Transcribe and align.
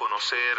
conocer 0.00 0.56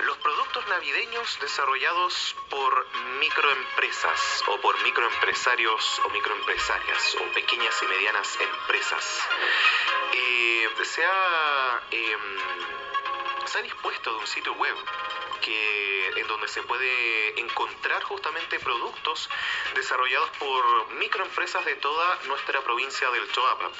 los 0.00 0.18
productos 0.18 0.66
navideños 0.66 1.38
desarrollados 1.40 2.34
por 2.50 2.86
microempresas 3.20 4.42
o 4.48 4.60
por 4.60 4.82
microempresarios 4.82 6.00
o 6.04 6.08
microempresarias 6.10 7.14
o 7.14 7.32
pequeñas 7.32 7.80
y 7.80 7.86
medianas 7.86 8.28
empresas. 8.40 9.20
Eh, 10.12 10.68
se, 10.82 11.04
ha, 11.04 11.80
em, 11.92 12.20
se 13.46 13.58
ha 13.58 13.62
dispuesto 13.62 14.10
de 14.12 14.18
un 14.18 14.26
sitio 14.26 14.52
web 14.54 14.76
que, 15.40 15.93
en 16.24 16.28
donde 16.28 16.48
se 16.48 16.62
puede 16.62 17.38
encontrar 17.38 18.02
justamente 18.04 18.58
productos 18.58 19.28
desarrollados 19.74 20.30
por 20.38 20.92
microempresas 20.94 21.64
de 21.66 21.74
toda 21.76 22.18
nuestra 22.26 22.62
provincia 22.62 23.10
del 23.10 23.30
Choapa. 23.30 23.70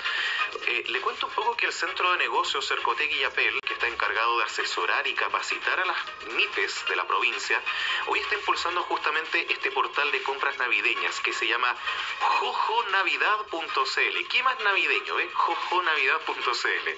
Eh, 0.67 0.85
le 0.89 1.01
cuento 1.01 1.27
un 1.27 1.33
poco 1.33 1.57
que 1.57 1.65
el 1.67 1.73
Centro 1.73 2.13
de 2.13 2.19
Negocios 2.19 2.69
Cercotegui 2.69 3.17
y 3.17 3.25
Apel, 3.25 3.59
que 3.63 3.73
está 3.73 3.89
encargado 3.89 4.37
de 4.39 4.45
asesorar 4.45 5.07
y 5.07 5.15
capacitar 5.15 5.81
a 5.81 5.87
las 5.87 5.97
MIPES 6.37 6.85
de 6.89 6.97
la 6.97 7.07
provincia, 7.07 7.63
hoy 8.07 8.21
está 8.21 8.35
impulsando 8.35 8.83
justamente 8.83 9.47
este 9.51 9.71
portal 9.71 10.13
de 10.13 10.23
compras 10.23 10.59
navideñas 10.59 11.21
que 11.21 11.33
se 11.33 11.47
llama 11.47 11.75
jojonavidad.cl. 12.19 14.29
¿Qué 14.29 14.43
más 14.43 14.61
navideño? 14.61 15.19
Eh? 15.19 15.31
jojonavidad.cl. 15.33 16.89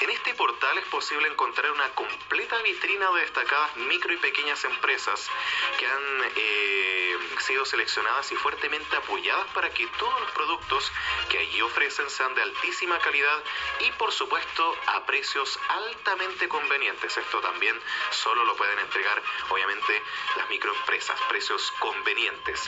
En 0.00 0.10
este 0.10 0.34
portal 0.34 0.78
es 0.78 0.84
posible 0.86 1.26
encontrar 1.28 1.72
una 1.72 1.88
completa 1.90 2.58
vitrina 2.62 3.10
de 3.12 3.22
destacadas 3.22 3.76
micro 3.76 4.12
y 4.12 4.16
pequeñas 4.18 4.62
empresas 4.64 4.83
que 4.84 5.86
han 5.86 6.32
eh, 6.36 7.18
sido 7.40 7.64
seleccionadas 7.64 8.30
y 8.32 8.36
fuertemente 8.36 8.94
apoyadas 8.96 9.46
para 9.54 9.70
que 9.70 9.86
todos 9.98 10.20
los 10.20 10.30
productos 10.32 10.92
que 11.30 11.38
allí 11.38 11.62
ofrecen 11.62 12.10
sean 12.10 12.34
de 12.34 12.42
altísima 12.42 12.98
calidad 12.98 13.42
y 13.80 13.90
por 13.92 14.12
supuesto 14.12 14.76
a 14.86 15.06
precios 15.06 15.58
altamente 15.68 16.48
convenientes. 16.48 17.16
Esto 17.16 17.40
también 17.40 17.80
solo 18.10 18.44
lo 18.44 18.56
pueden 18.56 18.78
entregar 18.78 19.22
obviamente 19.48 20.02
las 20.36 20.50
microempresas, 20.50 21.18
precios 21.30 21.70
convenientes. 21.78 22.62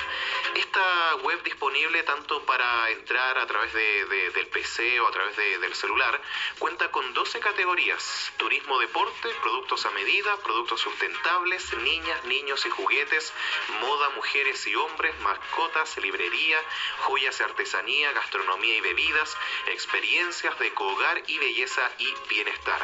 Esta 0.54 1.16
web 1.16 1.42
disponible 1.42 2.02
tanto 2.04 2.42
para 2.46 2.90
entrar 2.92 3.38
a 3.38 3.46
través 3.46 3.74
de, 3.74 4.06
del 4.06 4.46
PC 4.46 5.00
o 5.00 5.08
a 5.08 5.10
través 5.10 5.36
del 5.36 5.74
celular 5.74 6.20
cuenta 6.58 6.90
con 6.90 7.12
12 7.12 7.40
categorías, 7.40 8.32
turismo, 8.38 8.78
deporte, 8.78 9.28
productos 9.42 9.84
a 9.84 9.90
medida, 9.90 10.34
productos 10.38 10.80
sustentables, 10.80 11.72
niñas, 12.06 12.24
niños 12.24 12.66
y 12.66 12.70
juguetes, 12.70 13.32
moda, 13.80 14.10
mujeres 14.10 14.64
y 14.68 14.76
hombres, 14.76 15.18
mascotas, 15.22 15.96
librería, 15.96 16.58
joyas 17.00 17.40
y 17.40 17.42
artesanía, 17.42 18.12
gastronomía 18.12 18.76
y 18.76 18.80
bebidas, 18.80 19.36
experiencias 19.66 20.56
de 20.60 20.72
hogar 20.76 21.22
y 21.26 21.38
belleza 21.38 21.90
y 21.98 22.14
bienestar. 22.28 22.80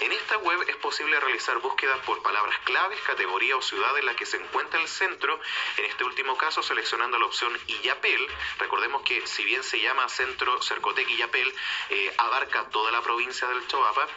En 0.00 0.10
esta 0.10 0.38
web 0.38 0.64
es 0.68 0.76
posible 0.76 1.20
realizar 1.20 1.58
búsquedas 1.58 1.98
por 2.00 2.20
palabras 2.22 2.58
claves, 2.64 3.00
categoría 3.02 3.56
o 3.56 3.62
ciudad 3.62 3.96
en 3.98 4.06
la 4.06 4.16
que 4.16 4.26
se 4.26 4.36
encuentra 4.36 4.80
el 4.80 4.88
centro, 4.88 5.38
en 5.76 5.84
este 5.84 6.02
último 6.02 6.36
caso 6.36 6.60
seleccionando 6.60 7.20
la 7.20 7.26
opción 7.26 7.56
Illapel. 7.68 8.26
Recordemos 8.58 9.02
que 9.02 9.24
si 9.28 9.44
bien 9.44 9.62
se 9.62 9.80
llama 9.80 10.08
Centro 10.08 10.60
Cercotec 10.60 11.08
Illapel, 11.08 11.54
eh, 11.90 12.12
abarca 12.18 12.68
toda 12.70 12.90
la 12.90 13.02
provincia 13.02 13.46
del 13.46 13.64
Choapa, 13.68 14.08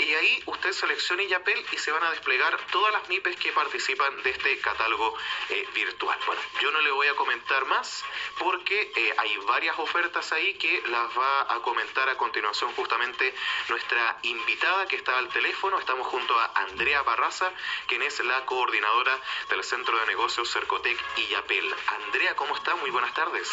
y 0.00 0.14
ahí 0.14 0.42
usted 0.46 0.72
selecciona 0.72 1.22
Illapel 1.22 1.64
y 1.70 1.78
se 1.78 1.92
van 1.92 2.02
a 2.02 2.10
desplegar 2.10 2.58
todas 2.72 2.92
las 2.92 3.08
MIPES 3.08 3.36
que 3.36 3.52
participan 3.52 3.75
de 3.76 4.30
este 4.30 4.58
catálogo 4.60 5.14
eh, 5.50 5.68
virtual. 5.74 6.18
Bueno, 6.26 6.40
yo 6.60 6.70
no 6.70 6.80
le 6.80 6.90
voy 6.90 7.06
a 7.08 7.14
comentar 7.14 7.66
más 7.66 8.04
porque 8.38 8.90
eh, 8.96 9.14
hay 9.18 9.36
varias 9.38 9.78
ofertas 9.78 10.32
ahí 10.32 10.54
que 10.54 10.82
las 10.88 11.16
va 11.16 11.54
a 11.54 11.60
comentar 11.60 12.08
a 12.08 12.16
continuación 12.16 12.72
justamente 12.72 13.34
nuestra 13.68 14.18
invitada 14.22 14.86
que 14.86 14.96
está 14.96 15.18
al 15.18 15.28
teléfono. 15.28 15.78
Estamos 15.78 16.06
junto 16.06 16.38
a 16.38 16.52
Andrea 16.54 17.02
Barraza, 17.02 17.52
quien 17.86 18.02
es 18.02 18.18
la 18.24 18.46
coordinadora 18.46 19.18
del 19.50 19.62
Centro 19.62 19.98
de 19.98 20.06
Negocios 20.06 20.50
Cercotec 20.50 20.98
y 21.16 21.26
Yapel. 21.28 21.74
Andrea, 22.04 22.34
¿cómo 22.34 22.56
está? 22.56 22.74
Muy 22.76 22.90
buenas 22.90 23.12
tardes. 23.14 23.48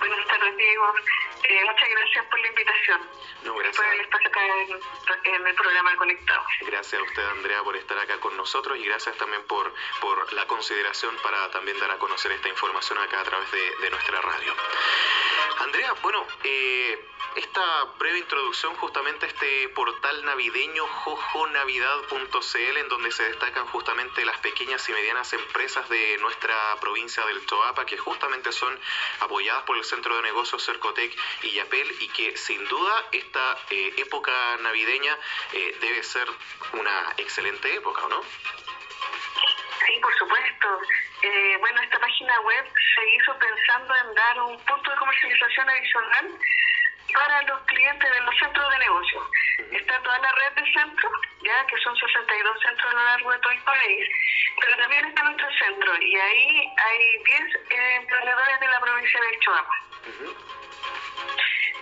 Buenas 0.00 0.26
tardes, 0.26 0.56
Diego. 0.56 0.94
Eh, 1.44 1.64
muchas 1.64 1.88
gracias 1.88 2.26
por 2.26 2.40
la 2.40 2.48
invitación. 2.48 3.00
No, 3.44 3.54
gracias. 3.54 3.76
Por 3.76 3.94
el 3.94 4.00
espacio 4.00 4.28
acá 4.28 4.40
en, 5.24 5.46
el 5.46 5.54
programa 5.54 5.96
Conectados. 5.96 6.46
Gracias 6.60 7.00
a 7.00 7.04
usted, 7.04 7.22
Andrea, 7.30 7.62
por 7.62 7.76
estar 7.76 7.98
acá 7.98 8.18
con 8.18 8.36
nosotros 8.36 8.78
y 8.78 8.84
gracias 8.84 9.09
también 9.16 9.42
por, 9.44 9.72
por 10.00 10.32
la 10.32 10.46
consideración 10.46 11.16
para 11.22 11.50
también 11.50 11.78
dar 11.78 11.90
a 11.90 11.98
conocer 11.98 12.32
esta 12.32 12.48
información 12.48 12.98
acá 12.98 13.20
a 13.20 13.24
través 13.24 13.50
de, 13.50 13.76
de 13.76 13.90
nuestra 13.90 14.20
radio. 14.20 14.54
Andrea, 15.60 15.94
bueno, 16.02 16.26
eh, 16.44 17.10
esta 17.36 17.84
breve 17.98 18.18
introducción 18.18 18.74
justamente 18.76 19.26
a 19.26 19.28
este 19.28 19.68
portal 19.68 20.24
navideño 20.24 20.86
jojonavidad.cl 20.86 22.76
en 22.76 22.88
donde 22.88 23.12
se 23.12 23.24
destacan 23.24 23.66
justamente 23.66 24.24
las 24.24 24.38
pequeñas 24.38 24.88
y 24.88 24.92
medianas 24.92 25.32
empresas 25.32 25.88
de 25.88 26.18
nuestra 26.18 26.56
provincia 26.80 27.24
del 27.26 27.44
Toapa 27.46 27.86
que 27.86 27.98
justamente 27.98 28.50
son 28.52 28.76
apoyadas 29.20 29.62
por 29.62 29.76
el 29.76 29.84
Centro 29.84 30.16
de 30.16 30.22
Negocios 30.22 30.64
Cercotec 30.64 31.16
y 31.42 31.52
Yapel 31.52 31.94
y 32.00 32.08
que 32.08 32.36
sin 32.36 32.66
duda 32.66 33.04
esta 33.12 33.58
eh, 33.70 33.94
época 33.98 34.32
navideña 34.62 35.16
eh, 35.52 35.76
debe 35.80 36.02
ser 36.02 36.28
una 36.72 37.14
excelente 37.16 37.74
época, 37.74 38.02
¿no? 38.08 38.22
Sí, 39.90 39.98
por 40.00 40.16
supuesto. 40.16 40.68
Eh, 41.22 41.56
bueno, 41.58 41.82
esta 41.82 41.98
página 41.98 42.40
web 42.42 42.64
se 42.94 43.10
hizo 43.10 43.36
pensando 43.38 43.92
en 43.96 44.14
dar 44.14 44.40
un 44.42 44.56
punto 44.64 44.90
de 44.90 44.96
comercialización 44.96 45.68
adicional 45.68 46.30
para 47.12 47.42
los 47.42 47.60
clientes 47.62 48.08
de 48.08 48.20
los 48.20 48.38
centros 48.38 48.70
de 48.70 48.78
negocio. 48.78 49.30
Está 49.72 50.00
toda 50.02 50.18
la 50.20 50.30
red 50.30 50.62
de 50.62 50.72
centros, 50.72 51.12
ya 51.42 51.66
que 51.66 51.76
son 51.78 51.96
62 51.96 52.60
centros 52.60 52.92
a 52.92 52.96
lo 52.96 53.04
largo 53.04 53.32
de 53.32 53.38
todo 53.40 53.52
el 53.52 53.62
país, 53.62 54.08
pero 54.60 54.76
también 54.76 55.06
está 55.06 55.22
nuestro 55.24 55.48
centro 55.58 56.02
y 56.02 56.16
ahí 56.16 56.72
hay 56.76 57.22
10 57.24 57.40
eh, 57.40 57.96
emprendedores 57.96 58.60
de 58.60 58.68
la 58.68 58.80
provincia 58.80 59.20
de 59.20 59.38
Chihuahua. 59.40 59.76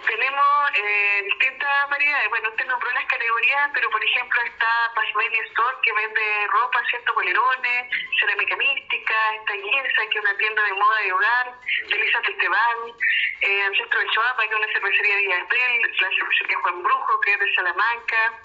Tenemos 0.09 0.71
eh, 0.73 1.23
distintas 1.25 1.91
variedades. 1.91 2.31
Bueno, 2.31 2.49
usted 2.49 2.67
nombró 2.67 2.91
las 2.93 3.05
categorías, 3.05 3.71
pero 3.75 3.91
por 3.91 4.03
ejemplo 4.03 4.41
está 4.41 4.93
Pasmeli 4.95 5.39
Store, 5.51 5.77
que 5.83 5.93
vende 5.93 6.47
ropa, 6.49 6.83
¿cierto? 6.89 7.13
Polerones, 7.13 7.91
cerámica 8.19 8.57
mística, 8.57 9.35
está 9.37 9.55
Yesa, 9.55 10.07
que 10.11 10.19
es 10.19 10.25
una 10.25 10.37
tienda 10.39 10.63
de 10.63 10.73
moda 10.73 11.07
y 11.07 11.11
hogar, 11.11 11.55
Delisa 11.91 12.23
Festival, 12.23 12.95
eh, 13.43 13.63
Ancestro 13.63 14.01
de 14.01 14.07
Choapa, 14.09 14.43
que 14.45 14.49
es 14.49 14.57
una 14.57 14.73
cervecería 14.73 15.15
de 15.15 15.23
Villartel, 15.23 15.83
la 16.01 16.09
cervecería 16.09 16.59
Juan 16.59 16.83
Brujo, 16.83 17.21
que 17.21 17.33
es 17.33 17.41
de 17.41 17.55
Salamanca, 17.55 18.41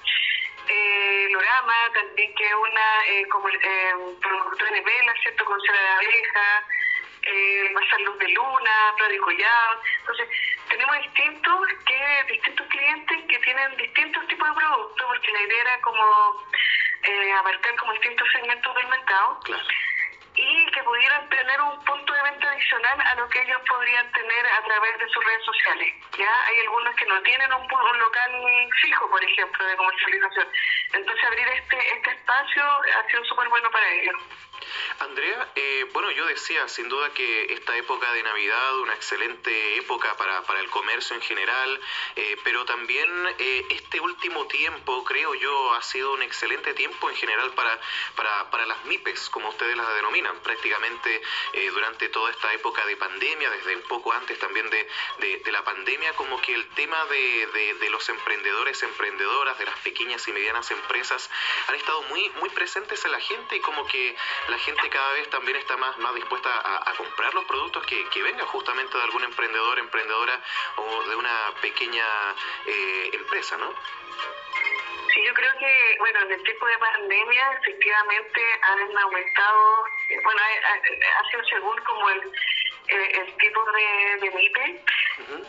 eh, 0.67 1.27
Lorama, 1.31 1.75
también 1.93 2.35
que 2.35 2.45
es 2.45 2.55
una 2.55 3.05
eh, 3.07 3.27
como, 3.29 3.47
eh, 3.47 3.93
productora 4.21 4.71
de 4.71 4.81
velas, 4.81 5.15
¿cierto? 5.21 5.45
Con 5.45 5.61
cera 5.61 5.79
de 5.79 5.89
abeja, 5.89 6.65
eh, 7.23 7.73
Luz 8.03 8.19
de 8.19 8.27
Luna, 8.29 8.93
Radio 8.97 9.21
Collado. 9.21 9.81
Entonces, 9.99 10.27
tenemos 10.73 10.97
distintos, 11.03 11.67
que, 11.85 12.33
distintos 12.33 12.67
clientes 12.67 13.17
que 13.27 13.39
tienen 13.39 13.77
distintos 13.77 14.27
tipos 14.27 14.47
de 14.47 14.55
productos, 14.55 15.07
porque 15.07 15.31
la 15.31 15.41
idea 15.43 15.61
era 15.61 15.81
como 15.81 16.03
eh, 17.03 17.31
abarcar 17.33 17.75
como 17.75 17.93
distintos 17.93 18.27
segmentos 18.31 18.75
del 18.75 18.87
mercado. 18.87 19.39
Que 20.53 20.83
pudieran 20.83 21.29
tener 21.29 21.61
un 21.61 21.83
punto 21.83 22.13
de 22.13 22.21
venta 22.23 22.49
adicional 22.49 23.01
a 23.01 23.15
lo 23.15 23.27
que 23.29 23.41
ellos 23.41 23.61
podrían 23.67 24.11
tener 24.11 24.47
a 24.47 24.63
través 24.63 24.99
de 24.99 25.09
sus 25.09 25.23
redes 25.23 25.45
sociales. 25.45 25.93
Ya 26.17 26.45
hay 26.45 26.59
algunos 26.61 26.95
que 26.95 27.05
no 27.05 27.21
tienen 27.21 27.51
un, 27.53 27.63
un 27.63 27.99
local 27.99 28.31
fijo, 28.81 29.09
por 29.09 29.23
ejemplo, 29.23 29.65
de 29.65 29.75
comercialización. 29.75 30.47
Entonces 30.93 31.23
abrir 31.25 31.47
este, 31.47 31.93
este 31.95 32.11
espacio 32.11 32.63
ha 32.63 33.09
sido 33.09 33.25
súper 33.25 33.49
bueno 33.49 33.71
para 33.71 33.89
ellos. 33.89 34.15
Andrea, 34.99 35.47
eh, 35.55 35.85
bueno, 35.93 36.11
yo 36.11 36.25
decía 36.25 36.67
sin 36.67 36.87
duda 36.89 37.13
que 37.13 37.53
esta 37.53 37.75
época 37.75 38.11
de 38.13 38.23
Navidad, 38.23 38.79
una 38.79 38.93
excelente 38.93 39.77
época 39.77 40.15
para, 40.17 40.41
para 40.43 40.59
el 40.59 40.69
comercio 40.69 41.15
en 41.15 41.21
general, 41.21 41.81
eh, 42.15 42.37
pero 42.43 42.65
también 42.65 43.09
eh, 43.39 43.65
este 43.69 43.99
último 43.99 44.47
tiempo, 44.47 45.03
creo 45.03 45.33
yo, 45.35 45.73
ha 45.73 45.81
sido 45.81 46.13
un 46.13 46.21
excelente 46.21 46.73
tiempo 46.73 47.09
en 47.09 47.15
general 47.15 47.51
para, 47.53 47.79
para, 48.15 48.49
para 48.49 48.65
las 48.65 48.85
MIPES, 48.85 49.29
como 49.29 49.49
ustedes 49.49 49.75
las 49.75 49.93
denominan, 49.95 50.39
prácticamente 50.43 51.21
durante 51.73 52.09
toda 52.09 52.31
esta 52.31 52.53
época 52.53 52.85
de 52.85 52.97
pandemia, 52.97 53.49
desde 53.49 53.75
un 53.75 53.81
poco 53.83 54.11
antes 54.13 54.37
también 54.39 54.69
de, 54.69 54.87
de, 55.19 55.51
la 55.51 55.63
pandemia, 55.63 56.13
como 56.13 56.41
que 56.41 56.53
el 56.53 56.67
tema 56.69 57.05
de, 57.05 57.47
de, 57.47 57.73
de, 57.75 57.89
los 57.89 58.07
emprendedores, 58.09 58.81
emprendedoras, 58.83 59.57
de 59.57 59.65
las 59.65 59.79
pequeñas 59.79 60.27
y 60.27 60.31
medianas 60.31 60.69
empresas, 60.71 61.29
han 61.67 61.75
estado 61.75 62.01
muy, 62.03 62.29
muy 62.39 62.49
presentes 62.49 63.03
en 63.05 63.11
la 63.11 63.19
gente 63.19 63.55
y 63.55 63.59
como 63.59 63.85
que 63.87 64.15
la 64.49 64.57
gente 64.57 64.89
cada 64.89 65.13
vez 65.13 65.29
también 65.29 65.57
está 65.57 65.77
más, 65.77 65.97
más 65.99 66.13
dispuesta 66.15 66.49
a, 66.89 66.93
comprar 66.93 67.33
los 67.33 67.45
productos 67.45 67.85
que, 67.85 68.07
que, 68.09 68.21
vengan 68.21 68.45
justamente 68.47 68.97
de 68.97 69.03
algún 69.03 69.23
emprendedor, 69.23 69.79
emprendedora 69.79 70.41
o 70.77 71.03
de 71.03 71.15
una 71.15 71.53
pequeña 71.61 72.05
eh, 72.65 73.09
empresa, 73.13 73.57
¿no? 73.57 73.73
Sí, 75.13 75.23
yo 75.23 75.33
creo 75.33 75.51
que, 75.59 75.95
bueno, 75.99 76.21
en 76.21 76.31
el 76.31 76.43
tiempo 76.43 76.65
de 76.65 76.77
pandemia 76.77 77.51
efectivamente 77.61 78.41
han 78.63 78.97
aumentado, 78.97 79.85
bueno, 80.23 80.41
ha, 80.41 81.29
sido 81.29 81.43
según 81.45 81.77
como 81.83 82.09
el, 82.09 82.21
eh, 82.87 83.21
el 83.21 83.37
tipo 83.37 83.63
de, 83.71 84.17
de 84.21 84.31
MIPE, 84.31 84.83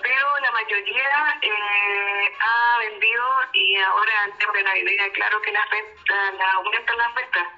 pero 0.03 0.39
la 0.41 0.53
mayoría 0.53 1.39
eh, 1.43 2.33
ha 2.41 2.79
vendido 2.79 3.25
y 3.53 3.77
ahora 3.81 4.31
tiempo 4.39 4.57
de 4.57 4.63
Navidad, 4.63 5.07
claro 5.15 5.41
que 5.43 5.53
las 5.53 5.71
ventas, 5.71 6.35
la 6.39 6.53
aumentan 6.53 6.99
las 6.99 7.15
ventas. 7.15 7.49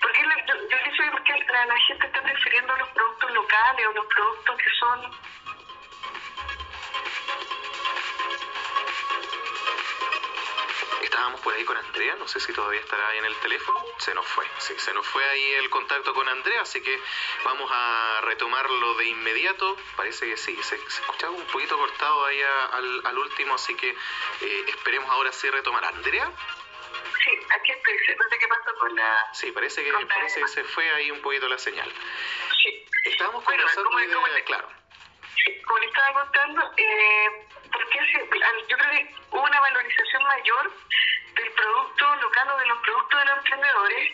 Porque 0.00 0.22
la, 0.24 0.36
yo, 0.46 0.54
yo 0.68 0.82
pienso 0.82 1.02
que 1.02 1.10
porque 1.10 1.52
la, 1.52 1.66
la 1.66 1.76
gente 1.76 2.06
está 2.06 2.22
prefiriendo 2.22 2.76
los 2.76 2.88
productos 2.88 3.30
locales 3.32 3.86
o 3.86 3.92
los 3.92 4.06
productos 4.06 4.56
que 4.56 4.70
son 4.80 5.12
Estábamos 11.22 11.40
por 11.42 11.54
ahí 11.54 11.64
con 11.64 11.76
Andrea, 11.76 12.16
no 12.16 12.26
sé 12.26 12.40
si 12.40 12.52
todavía 12.52 12.80
estará 12.80 13.06
ahí 13.06 13.18
en 13.18 13.24
el 13.26 13.36
teléfono. 13.36 13.80
Se 13.98 14.12
nos 14.12 14.26
fue, 14.26 14.44
sí, 14.58 14.74
se 14.76 14.92
nos 14.92 15.06
fue 15.06 15.22
ahí 15.24 15.52
el 15.54 15.70
contacto 15.70 16.12
con 16.14 16.28
Andrea, 16.28 16.62
así 16.62 16.82
que 16.82 17.00
vamos 17.44 17.70
a 17.72 18.22
retomarlo 18.22 18.94
de 18.94 19.04
inmediato. 19.06 19.76
Parece 19.96 20.26
que 20.28 20.36
sí, 20.36 20.56
se, 20.64 20.76
se 20.78 21.00
escuchaba 21.00 21.30
un 21.32 21.44
poquito 21.44 21.78
cortado 21.78 22.24
ahí 22.24 22.42
a- 22.42 22.64
al, 22.66 23.06
al 23.06 23.18
último, 23.18 23.54
así 23.54 23.76
que 23.76 23.90
eh, 23.90 24.64
esperemos 24.66 25.08
ahora 25.12 25.30
sí 25.30 25.48
retomar. 25.48 25.84
¿Andrea? 25.84 26.28
Sí, 27.24 27.30
aquí 27.54 27.70
estoy. 27.70 27.94
No 28.18 28.28
sé 28.28 28.38
qué 28.40 28.48
pasó 28.48 28.74
con 28.80 28.96
la... 28.96 29.28
Sí, 29.32 29.52
parece 29.52 29.84
que, 29.84 29.92
parece 29.92 30.40
que 30.40 30.48
se 30.48 30.64
fue 30.64 30.90
ahí 30.90 31.12
un 31.12 31.22
poquito 31.22 31.48
la 31.48 31.58
señal. 31.58 31.88
Sí. 32.64 32.84
Estábamos 33.04 33.44
Bueno, 33.44 33.62
conversando 33.62 33.90
de- 33.96 34.12
como 34.12 34.26
te- 34.26 34.42
claro. 34.42 34.68
Sí, 35.44 35.62
como 35.62 35.78
le 35.78 35.86
estaba 35.86 36.12
contando, 36.24 36.72
eh, 36.78 37.46
porque 37.72 37.98
yo 38.68 38.76
creo 38.76 38.90
que 38.90 39.14
hubo 39.30 39.42
una 39.42 39.60
valorización 39.60 40.22
mayor 40.24 40.72
del 41.34 41.52
producto 41.52 42.16
local 42.16 42.50
o 42.50 42.56
de 42.58 42.66
los 42.66 42.78
productos 42.78 43.20
de 43.20 43.24
los 43.26 43.38
emprendedores, 43.38 44.12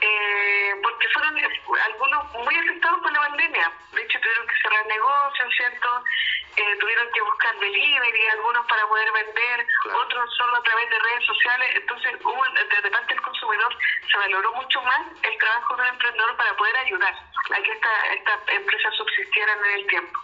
eh, 0.00 0.74
porque 0.82 1.08
fueron 1.08 1.38
eh, 1.38 1.48
algunos 1.86 2.32
muy 2.34 2.54
afectados 2.54 3.00
por 3.00 3.12
la 3.12 3.20
pandemia. 3.20 3.72
De 3.92 4.02
hecho, 4.02 4.20
tuvieron 4.20 4.46
que 4.46 4.60
cerrar 4.62 4.86
negocios, 4.86 5.54
¿cierto? 5.56 6.04
Eh, 6.56 6.76
tuvieron 6.80 7.08
que 7.12 7.20
buscar 7.20 7.58
delivery, 7.58 8.26
algunos 8.28 8.66
para 8.66 8.86
poder 8.86 9.12
vender, 9.12 9.66
Claro. 9.82 9.98
otros 10.00 10.36
solo 10.36 10.56
a 10.56 10.62
través 10.62 10.90
de 10.90 10.98
redes 10.98 11.24
sociales. 11.26 11.70
Entonces, 11.76 12.14
hubo, 12.22 12.44
desde 12.54 12.90
parte 12.90 13.14
del 13.14 13.22
consumidor 13.22 13.76
se 14.10 14.18
valoró 14.18 14.52
mucho 14.54 14.82
más 14.82 15.00
el 15.22 15.38
trabajo 15.38 15.76
del 15.76 15.88
emprendedor 15.88 16.36
para 16.36 16.56
poder 16.56 16.76
ayudar 16.78 17.14
a 17.14 17.62
que 17.62 17.72
esta, 17.72 18.06
esta 18.14 18.52
empresa 18.52 18.90
subsistieran 18.92 19.58
en 19.64 19.70
el 19.80 19.86
tiempo. 19.86 20.20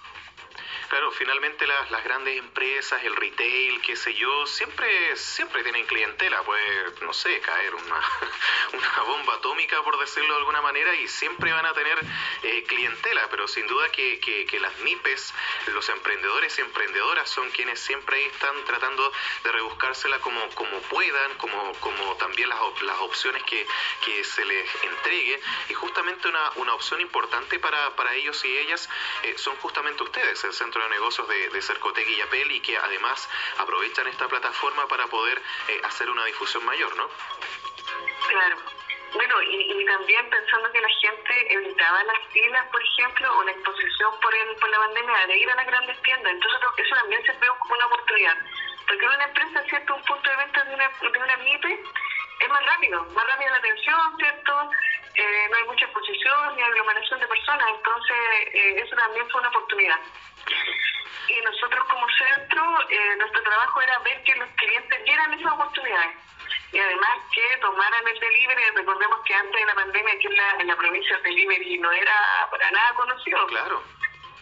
Claro, 0.89 1.11
finalmente 1.13 1.67
las, 1.67 1.91
las 1.91 2.05
grandes 2.05 2.39
empresas, 2.39 3.03
el 3.05 3.17
retail, 3.17 3.81
qué 3.83 3.97
sé 3.97 4.15
yo, 4.15 4.47
siempre 4.47 5.17
siempre 5.17 5.63
tienen 5.63 5.87
clientela. 5.87 6.43
Puede, 6.43 6.93
no 7.03 7.13
sé, 7.13 7.41
caer 7.41 7.75
una, 7.75 8.01
una 8.73 9.03
bomba 9.03 9.35
atómica, 9.35 9.83
por 9.83 9.99
decirlo 9.99 10.35
de 10.35 10.41
alguna 10.41 10.61
manera, 10.61 10.95
y 10.95 11.09
siempre 11.09 11.53
van 11.53 11.67
a 11.67 11.73
tener 11.73 11.99
eh, 12.43 12.65
clientela, 12.65 13.29
pero 13.31 13.49
sin 13.49 13.67
duda 13.67 13.91
que, 13.91 14.21
que, 14.21 14.61
las 14.61 14.79
MIPES, 14.79 15.35
los 15.75 15.89
emprendedores 15.89 16.57
y 16.59 16.63
emprendedoras 16.63 17.29
son 17.29 17.51
quienes 17.51 17.81
siempre 17.81 18.25
están 18.27 18.55
tratando 18.65 19.13
de 19.43 19.53
rebuscársela 19.53 20.21
como, 20.21 20.49
como 20.51 20.79
puedan, 20.83 21.35
como, 21.37 21.73
como 21.81 22.17
también 22.17 22.49
las, 22.49 22.59
las 22.83 22.99
opciones 23.01 23.43
que, 23.45 23.67
que 24.05 24.25
se 24.25 24.45
les 24.45 24.85
entregue. 24.85 25.41
Y 25.69 25.75
justamente 25.75 26.29
una, 26.29 26.51
una 26.57 26.75
opción 26.75 27.01
importante 27.01 27.59
para, 27.59 27.95
para 27.97 28.15
ellos 28.15 28.43
y 28.45 28.57
ellas 28.57 28.89
eh, 29.25 29.35
son 29.37 29.57
justamente 29.57 30.03
ustedes, 30.03 30.43
el 30.45 30.53
Centro 30.53 30.74
de 30.83 30.89
Negocios 30.91 31.29
de, 31.29 31.49
de 31.51 31.63
Cercotec 31.63 32.09
y 32.09 32.17
Yapel, 32.17 32.51
y 32.51 32.61
que 32.61 32.77
además 32.77 33.29
aprovechan 33.59 34.07
esta 34.09 34.29
plataforma 34.29 34.87
para 34.89 35.07
poder 35.07 35.41
eh, 35.69 35.81
hacer 35.85 36.11
una 36.11 36.25
difusión 36.25 36.65
mayor, 36.65 36.95
¿no? 36.97 37.09
Claro. 38.29 38.57
Bueno, 39.15 39.43
y, 39.43 39.81
y 39.81 39.85
también 39.87 40.29
pensando 40.29 40.73
que 40.73 40.81
la 40.81 40.89
gente 40.89 41.55
evitaba 41.55 42.03
las 42.03 42.19
filas, 42.33 42.67
por 42.71 42.83
ejemplo, 42.83 43.39
o 43.39 43.45
la 43.45 43.53
exposición 43.53 44.13
por 44.21 44.35
el, 44.35 44.57
por 44.57 44.69
la 44.69 44.79
pandemia 44.79 45.27
de 45.29 45.39
ir 45.39 45.51
a 45.51 45.55
las 45.55 45.67
grandes 45.67 46.03
tiendas. 46.03 46.33
Entonces, 46.33 46.61
eso 46.79 46.95
también 46.97 47.25
se 47.25 47.33
ve 47.33 47.47
como 47.61 47.75
una 47.75 47.87
oportunidad. 47.87 48.37
Porque 48.89 49.07
una 49.07 49.25
empresa, 49.25 49.63
¿cierto? 49.69 49.95
Un 49.95 50.03
punto 50.03 50.31
de 50.31 50.37
venta 50.37 50.65
de 50.65 50.75
una, 50.75 50.89
de 50.89 51.19
una 51.19 51.37
MIPE 51.37 51.85
es 52.41 52.49
más 52.49 52.67
rápido, 52.67 53.05
más 53.15 53.27
rápida 53.27 53.51
la 53.51 53.57
atención, 53.57 54.17
¿cierto? 54.19 54.71
Eh, 55.15 55.49
no 55.51 55.57
hay 55.57 55.65
mucha 55.65 55.85
exposición 55.85 56.57
ni 56.57 56.63
aglomeración 56.63 57.21
de 57.21 57.29
personas. 57.29 57.67
Entonces, 57.77 58.17
eh, 58.53 58.83
eso 58.85 58.97
también 58.97 59.29
fue 59.31 59.41
una 59.41 59.51
oportunidad. 59.51 59.99
Y 61.29 61.41
nosotros 61.41 61.85
como 61.89 62.07
centro, 62.09 62.91
eh, 62.91 63.17
nuestro 63.17 63.43
trabajo 63.43 63.81
era 63.81 63.99
ver 64.01 64.23
que 64.25 64.35
los 64.35 64.49
clientes 64.57 65.05
vieran 65.05 65.35
esas 65.35 65.53
oportunidades. 65.53 66.17
Y 66.73 66.79
además 66.79 67.19
que 67.33 67.57
tomaran 67.59 68.09
el 68.09 68.19
delivery, 68.19 68.63
recordemos 68.75 69.21
que 69.25 69.35
antes 69.35 69.61
de 69.61 69.67
la 69.67 69.75
pandemia 69.75 70.15
aquí 70.15 70.27
en 70.27 70.37
la, 70.37 70.51
en 70.59 70.67
la 70.67 70.77
provincia 70.77 71.17
el 71.17 71.23
delivery 71.23 71.79
no 71.79 71.93
era 71.93 72.49
para 72.51 72.71
nada 72.73 72.95
conocido. 72.95 73.47
Claro, 73.47 73.83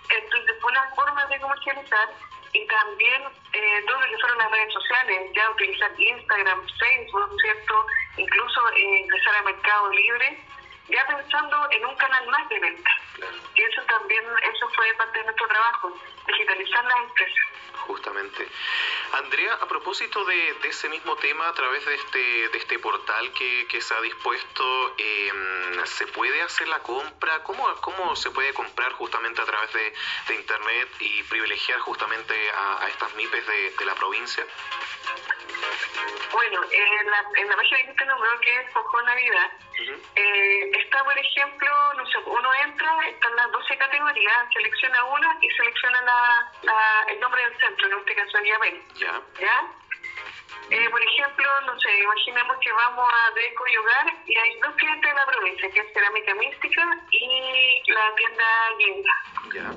Entonces 0.09 0.57
fue 0.61 0.73
una 0.73 0.91
forma 0.95 1.27
de 1.27 1.41
comercializar 1.41 2.09
y 2.53 2.67
también 2.67 3.23
eh, 3.53 3.85
todo 3.87 4.01
lo 4.01 4.07
que 4.09 4.19
fueron 4.19 4.39
las 4.39 4.51
redes 4.51 4.73
sociales, 4.73 5.31
ya 5.35 5.51
utilizar 5.51 5.91
Instagram, 5.99 6.61
Facebook, 6.79 7.41
¿cierto? 7.41 7.87
Incluso 8.17 8.69
eh, 8.77 9.01
ingresar 9.01 9.37
a 9.37 9.43
Mercado 9.43 9.91
Libre, 9.91 10.39
ya 10.89 11.07
pensando 11.07 11.69
en 11.71 11.87
un 11.87 11.97
canal 11.97 12.27
más 12.29 12.49
de 12.49 12.61
venta. 12.61 12.91
Y 13.55 13.63
eso 13.63 13.83
también, 13.83 14.25
eso 14.55 14.69
fue 14.75 14.93
parte 14.95 15.19
de 15.19 15.25
nuestro 15.25 15.49
trabajo, 15.49 15.93
digitalizar 16.27 16.85
las 16.85 16.97
empresas. 16.97 17.45
Justamente. 17.87 18.49
Andrea, 19.13 19.55
a 19.55 19.67
propósito 19.67 20.25
de, 20.25 20.55
de 20.63 20.69
ese 20.69 20.89
mismo 20.89 21.17
tema, 21.17 21.49
a 21.49 21.53
través 21.53 21.85
de 21.85 21.95
este, 21.95 22.49
de 22.49 22.59
este 22.59 22.79
portal 22.79 23.33
que, 23.33 23.67
que 23.67 23.81
se 23.81 23.95
ha 23.95 24.01
dispuesto, 24.01 24.95
eh, 24.99 25.33
¿se 25.85 26.07
puede 26.09 26.43
hacer 26.43 26.69
la 26.69 26.79
compra? 26.81 27.43
¿Cómo, 27.43 27.75
¿Cómo 27.81 28.15
se 28.17 28.31
puede 28.31 28.55
comprar 28.55 28.93
justamente 28.93 29.43
a 29.43 29.45
través 29.45 29.73
de, 29.73 29.95
de 30.29 30.35
Internet 30.35 30.89
y 31.01 31.23
privilegiar 31.25 31.81
justamente 31.81 32.35
a, 32.51 32.85
a 32.85 32.89
estas 32.89 33.15
MIPES 33.15 33.47
de, 33.47 33.71
de 33.71 33.85
la 33.85 33.95
provincia? 33.95 34.47
Bueno, 36.33 36.61
en 36.71 37.11
la, 37.11 37.25
en 37.37 37.49
la 37.49 37.57
página 37.57 37.83
que 37.85 37.91
usted 37.91 38.07
nombró, 38.07 38.41
que 38.41 38.57
es 38.57 38.71
Cojo 38.73 39.03
Navidad, 39.03 39.51
eh, 40.17 40.71
está, 40.81 41.05
por 41.05 41.19
ejemplo, 41.19 41.95
no 41.95 42.07
sé, 42.07 42.19
uno 42.25 42.55
entra, 42.65 43.09
están 43.09 43.37
las 43.37 43.51
12 43.53 43.77
categorías, 43.77 44.49
selecciona 44.53 45.05
una 45.05 45.39
y 45.41 45.51
selecciona 45.51 46.01
la, 46.03 46.53
la, 46.63 47.05
el 47.09 47.21
nombre 47.21 47.43
del 47.43 47.59
centro, 47.59 47.72
en 47.87 47.99
este 47.99 48.15
caso 48.15 48.39
el 48.39 48.45
Yabel, 48.45 48.83
Ya, 48.95 49.23
¿ya? 49.41 49.67
Eh, 50.71 50.89
por 50.91 51.03
ejemplo, 51.03 51.61
no 51.67 51.79
sé, 51.81 51.99
imaginemos 52.03 52.57
que 52.59 52.73
vamos 52.73 53.13
a 53.13 53.35
Deco 53.35 53.65
y 53.67 53.77
Hogar 53.77 54.07
y 54.27 54.37
hay 54.37 54.61
dos 54.61 54.75
clientes 54.77 55.11
en 55.11 55.17
la 55.17 55.27
provincia, 55.27 55.71
que 55.71 55.81
es 55.81 55.93
Cerámica 55.93 56.35
Mística 56.35 56.99
y 57.11 57.83
la 57.93 58.15
tienda 58.15 58.45
ya, 59.53 59.71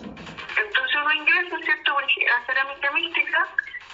Entonces 0.62 0.96
uno 0.96 1.14
ingresa, 1.14 1.58
¿cierto? 1.64 1.98
A 1.98 2.46
Cerámica 2.46 2.92
Mística, 2.92 3.50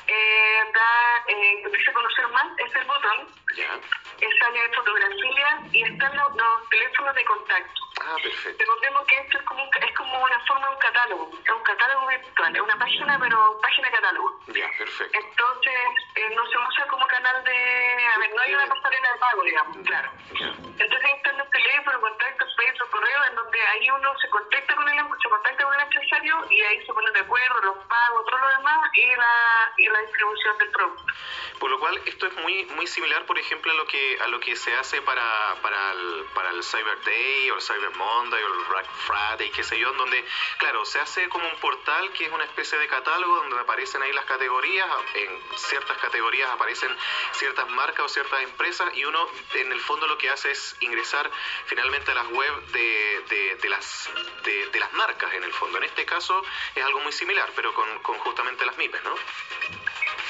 eh, 0.07 0.71
da, 0.73 1.23
eh, 1.27 1.61
empieza 1.63 1.91
a 1.91 1.93
conocer 1.93 2.27
más, 2.29 2.47
es 2.57 2.75
el 2.75 2.85
botón, 2.85 3.27
ya. 3.55 3.79
eh, 4.19 4.29
sale 4.39 4.61
de 4.61 4.73
fotografía 4.73 5.59
y 5.71 5.83
están 5.83 6.15
los, 6.17 6.35
los 6.35 6.69
teléfonos 6.69 7.15
de 7.15 7.25
contacto. 7.25 7.81
Ah, 8.03 8.15
perfecto. 8.23 8.57
Recordemos 8.59 9.05
que 9.05 9.17
esto 9.17 9.37
es 9.37 9.43
como, 9.43 9.63
es 9.63 9.93
como 9.95 10.23
una 10.23 10.39
forma 10.47 10.67
de 10.67 10.73
un 10.73 10.79
catálogo, 10.79 11.31
es 11.45 11.51
un 11.51 11.63
catálogo 11.63 12.07
virtual, 12.07 12.55
es 12.55 12.61
una 12.61 12.77
página, 12.79 13.19
pero 13.19 13.59
página 13.61 13.91
catálogo. 13.91 14.39
Ya, 14.47 14.67
perfecto. 14.77 15.19
Entonces, 15.19 15.73
eh, 16.15 16.29
no 16.35 16.45
se 16.47 16.57
usa 16.57 16.87
como 16.87 17.05
canal 17.07 17.43
de... 17.43 18.07
A 18.15 18.17
ver, 18.17 18.33
no 18.33 18.41
hay 18.41 18.53
una 18.55 18.67
pasarela 18.67 19.13
de 19.13 19.19
pago, 19.19 19.43
digamos, 19.43 19.77
claro. 19.85 20.11
Entonces 20.31 21.03
ahí 21.05 21.11
están 21.15 21.37
los 21.37 21.49
teléfonos, 21.51 22.01
contactos, 22.01 22.55
Facebook, 22.55 22.89
correo, 22.89 23.23
en 23.29 23.35
donde 23.35 23.61
ahí 23.67 23.89
uno 23.91 24.17
se 24.19 24.29
contacta 24.29 24.75
con 24.75 24.89
el 24.89 24.97
se 25.21 25.29
contacta 25.29 25.63
con 25.63 25.73
el 25.75 25.81
empresario 25.81 26.45
y 26.49 26.61
ahí 26.61 26.85
se 26.85 26.93
ponen 26.93 27.13
de 27.13 27.19
acuerdo 27.19 27.61
los 27.61 27.77
pagos, 27.85 28.25
todo 28.25 28.39
lo 28.39 28.49
demás 28.49 28.89
y 28.93 29.15
la, 29.15 29.73
y 29.81 29.87
la 29.87 29.99
distribución 30.01 30.57
del 30.57 30.69
producto. 30.69 31.13
Por 31.59 31.69
lo 31.69 31.79
cual 31.79 32.01
esto 32.05 32.25
es 32.27 32.33
muy 32.37 32.65
muy 32.77 32.87
similar, 32.87 33.25
por 33.25 33.37
ejemplo, 33.37 33.71
a 33.71 33.75
lo 33.75 33.85
que 33.85 34.17
a 34.19 34.27
lo 34.27 34.39
que 34.39 34.55
se 34.55 34.73
hace 34.75 35.01
para 35.01 35.55
para 35.61 35.91
el, 35.91 36.25
para 36.33 36.49
el 36.51 36.63
Cyber 36.63 36.99
Day 37.03 37.51
o 37.51 37.55
el 37.55 37.61
Cyber 37.61 37.91
Monday 37.95 38.43
o 38.43 38.47
el 38.47 38.65
Black 38.69 38.87
Friday, 39.05 39.51
qué 39.51 39.63
sé 39.63 39.77
yo, 39.77 39.91
en 39.91 39.97
donde 39.97 40.25
claro 40.57 40.85
se 40.85 40.99
hace 40.99 41.29
como 41.29 41.47
un 41.47 41.55
portal 41.57 42.11
que 42.13 42.25
es 42.25 42.31
una 42.31 42.45
especie 42.45 42.77
de 42.79 42.87
catálogo 42.87 43.35
donde 43.35 43.59
aparecen 43.59 44.01
ahí 44.01 44.11
las 44.13 44.25
categorías, 44.25 44.87
en 45.13 45.39
ciertas 45.55 45.97
categorías 45.97 46.49
aparecen 46.49 46.95
ciertas 47.33 47.69
marcas 47.69 48.05
o 48.05 48.09
ciertas 48.09 48.41
empresas 48.41 48.95
y 48.95 49.05
uno 49.05 49.27
en 49.53 49.71
el 49.71 49.79
fondo 49.81 50.07
lo 50.07 50.17
que 50.17 50.29
hace 50.29 50.51
es 50.51 50.75
ingresar 50.79 51.29
finalmente 51.65 52.11
a 52.11 52.15
las 52.15 52.27
web 52.29 52.65
de, 52.67 53.23
de, 53.29 53.55
de 53.55 53.69
las 53.69 54.09
de, 54.43 54.67
de 54.67 54.79
las 54.79 54.91
marcas 54.93 55.33
en 55.33 55.43
el 55.43 55.53
fondo. 55.53 55.77
En 55.77 55.83
este 55.83 56.05
caso 56.05 56.43
es 56.75 56.83
algo 56.83 56.99
muy 57.01 57.11
similar, 57.11 57.51
pero 57.55 57.73
con, 57.73 57.99
con 57.99 58.17
justamente 58.19 58.65
las 58.65 58.77
MIPES, 58.77 59.03
¿no? 59.03 59.15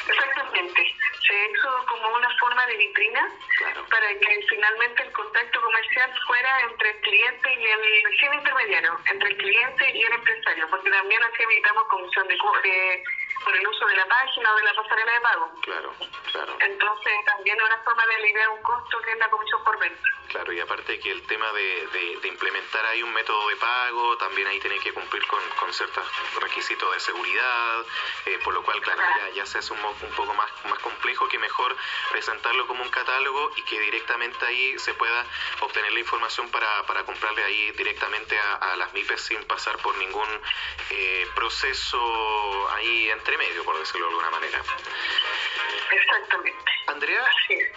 Exactamente. 0.08 0.96
Se 1.27 1.46
hizo 1.51 1.86
como 1.88 2.10
una 2.15 2.29
forma 2.39 2.65
de 2.65 2.77
vitrina 2.77 3.27
Claro. 3.58 3.86
para 3.89 4.08
que 4.20 4.39
finalmente 4.50 5.03
el 5.03 5.12
contacto 5.12 5.62
comercial 5.62 6.12
fuera 6.25 6.60
entre 6.62 6.89
el 6.89 7.01
cliente 7.01 7.53
y 7.53 7.65
el 7.65 8.17
sin 8.20 8.34
intermediario, 8.34 8.98
entre 9.12 9.29
el 9.29 9.38
cliente 9.38 9.91
y 9.98 10.01
el 10.03 10.13
empresario, 10.13 10.67
porque 10.70 10.89
también 10.89 11.22
así 11.24 11.43
evitamos 11.43 11.88
comisión 11.88 12.27
de, 12.27 12.36
de, 12.36 13.03
por 13.43 13.55
el 13.55 13.67
uso 13.67 13.85
de 13.85 13.95
la 13.95 14.05
página 14.07 14.53
o 14.53 14.55
de 14.55 14.63
la 14.63 14.73
pasarela 14.73 15.11
de 15.13 15.21
pago. 15.21 15.51
Claro, 15.61 15.95
claro. 16.31 16.57
Entonces 16.59 17.13
también 17.25 17.57
es 17.57 17.63
una 17.63 17.77
forma 17.79 18.05
de 18.07 18.15
aliviar 18.15 18.50
un 18.50 18.61
costo 18.61 19.01
que 19.01 19.11
es 19.11 19.17
la 19.17 19.29
comisión 19.29 19.63
por 19.63 19.79
venta. 19.79 20.09
Claro, 20.31 20.53
y 20.53 20.61
aparte 20.61 20.97
que 21.00 21.11
el 21.11 21.21
tema 21.23 21.51
de, 21.51 21.88
de, 22.21 22.27
implementar 22.29 22.85
ahí 22.85 23.03
un 23.03 23.13
método 23.13 23.50
de 23.50 23.57
pago, 23.57 24.15
también 24.17 24.47
ahí 24.47 24.61
tiene 24.61 24.79
que 24.79 24.93
cumplir 24.93 25.27
con, 25.27 25.41
con 25.59 25.73
ciertos 25.73 26.05
requisitos 26.39 26.93
de 26.93 27.00
seguridad, 27.01 27.85
eh, 28.25 28.39
por 28.41 28.53
lo 28.53 28.63
cual, 28.63 28.79
claro, 28.79 29.01
ya, 29.19 29.29
ya, 29.35 29.45
se 29.45 29.57
hace 29.57 29.73
un, 29.73 29.79
un, 29.83 30.11
poco 30.15 30.33
más, 30.33 30.50
más 30.69 30.79
complejo 30.79 31.27
que 31.27 31.38
mejor 31.38 31.75
presentarlo 32.11 32.65
como 32.65 32.81
un 32.81 32.89
catálogo 32.89 33.51
y 33.57 33.63
que 33.63 33.77
directamente 33.81 34.45
ahí 34.45 34.79
se 34.79 34.93
pueda 34.93 35.25
obtener 35.59 35.91
la 35.91 36.00
información 36.00 36.50
para, 36.50 36.83
para 36.83 37.03
comprarle 37.03 37.43
ahí 37.43 37.71
directamente 37.71 38.39
a, 38.39 38.55
a 38.55 38.75
las 38.77 38.93
MIPES 38.93 39.21
sin 39.21 39.43
pasar 39.43 39.77
por 39.79 39.97
ningún 39.97 40.29
eh, 40.91 41.27
proceso 41.35 42.69
ahí 42.71 43.09
entre 43.09 43.20
medio, 43.37 43.63
por 43.63 43.77
decirlo 43.77 44.07
de 44.07 44.13
alguna 44.13 44.29
manera. 44.31 44.61
Exactamente. 45.91 46.80
Andrea, 46.91 47.25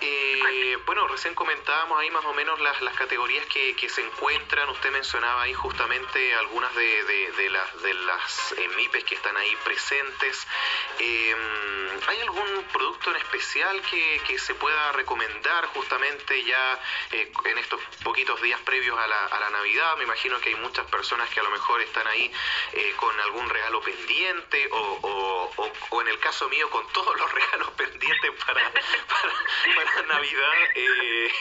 eh, 0.01 0.77
bueno, 0.87 1.07
recién 1.07 1.35
comentábamos 1.35 2.01
ahí 2.01 2.11
más 2.11 2.25
o 2.25 2.35
menos 2.35 2.61
las, 2.61 2.81
las 2.83 2.97
categorías 2.97 3.47
que, 3.47 3.77
que, 3.77 3.89
se 3.89 4.03
encuentran. 4.03 4.69
Usted 4.71 4.91
mencionaba 4.91 5.43
ahí 5.43 5.55
justamente 5.55 6.35
algunas 6.35 6.75
de, 6.75 7.05
de, 7.05 7.33
de 7.33 7.51
las, 7.51 7.83
de 7.83 7.95
las 7.95 8.53
eh, 8.59 8.69
MIPES 8.77 9.05
que 9.05 9.15
están 9.15 9.37
ahí 9.37 9.57
presentes. 9.65 10.47
Eh, 10.99 11.35
¿Hay 12.07 12.21
algún 12.21 12.65
producto 12.73 13.11
en 13.11 13.17
especial 13.17 13.81
que, 13.83 14.21
que, 14.27 14.39
se 14.39 14.55
pueda 14.55 14.93
recomendar 14.93 15.67
justamente 15.67 16.43
ya 16.45 16.81
eh, 17.13 17.33
en 17.45 17.59
estos 17.59 17.81
poquitos 18.03 18.41
días 18.43 18.61
previos 18.61 18.99
a 18.99 19.07
la, 19.07 19.27
a 19.27 19.41
la, 19.41 19.51
Navidad? 19.51 19.97
Me 19.97 20.05
imagino 20.05 20.39
que 20.41 20.51
hay 20.51 20.55
muchas 20.57 20.87
personas 20.87 21.31
que 21.31 21.41
a 21.41 21.43
lo 21.43 21.51
mejor 21.51 21.81
están 21.81 22.07
ahí 22.07 22.31
eh, 22.73 22.93
con 22.97 23.19
algún 23.21 23.49
regalo 23.49 23.81
pendiente 23.81 24.69
o, 24.71 24.77
o, 24.77 25.53
o, 25.57 25.73
o, 25.91 26.03
en 26.03 26.09
el 26.09 26.19
caso 26.19 26.49
mío 26.49 26.69
con 26.71 26.87
todos 26.93 27.17
los 27.17 27.33
regalos 27.41 27.71
pendientes 27.71 28.31
para, 28.45 28.73
para, 29.09 29.85
para 29.93 30.03
Navidad. 30.07 30.53
Eh, 30.75 31.33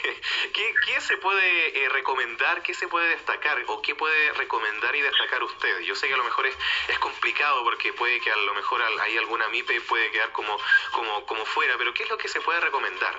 ¿qué, 0.53 0.73
¿qué, 0.85 1.01
se 1.01 1.17
puede 1.17 1.89
recomendar? 1.89 2.61
¿Qué 2.63 2.73
se 2.73 2.87
puede 2.87 3.09
destacar? 3.09 3.61
¿O 3.67 3.81
qué 3.81 3.95
puede 3.95 4.33
recomendar 4.33 4.95
y 4.95 5.01
destacar 5.01 5.43
usted? 5.43 5.79
Yo 5.81 5.95
sé 5.95 6.07
que 6.07 6.13
a 6.13 6.17
lo 6.17 6.23
mejor 6.23 6.47
es, 6.47 6.57
es 6.87 6.99
complicado 6.99 7.63
porque 7.63 7.93
puede 7.93 8.19
que 8.19 8.31
a 8.31 8.35
lo 8.35 8.53
mejor 8.53 8.81
hay 9.01 9.17
alguna 9.17 9.47
MIPE 9.49 9.81
puede 9.81 10.11
quedar 10.11 10.31
como, 10.31 10.57
como, 10.91 11.25
como 11.25 11.45
fuera, 11.45 11.77
pero 11.77 11.93
¿qué 11.93 12.03
es 12.03 12.09
lo 12.09 12.17
que 12.17 12.27
se 12.27 12.41
puede 12.41 12.59
recomendar? 12.59 13.15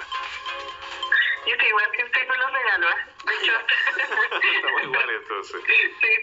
Yo 1.46 1.52
estoy 1.52 1.68
igual 1.68 1.90
que 1.92 2.04
usted 2.04 2.26
con 2.26 2.38
los 2.38 2.52
regalos, 2.52 2.90
¿eh? 2.90 3.14
De 3.26 3.34
hecho. 3.34 3.52
Estamos 4.56 4.82
igual 4.82 5.10
entonces. 5.10 5.62
Sí, 5.66 5.74
sí. 6.00 6.14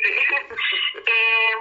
Eh, 1.06 1.56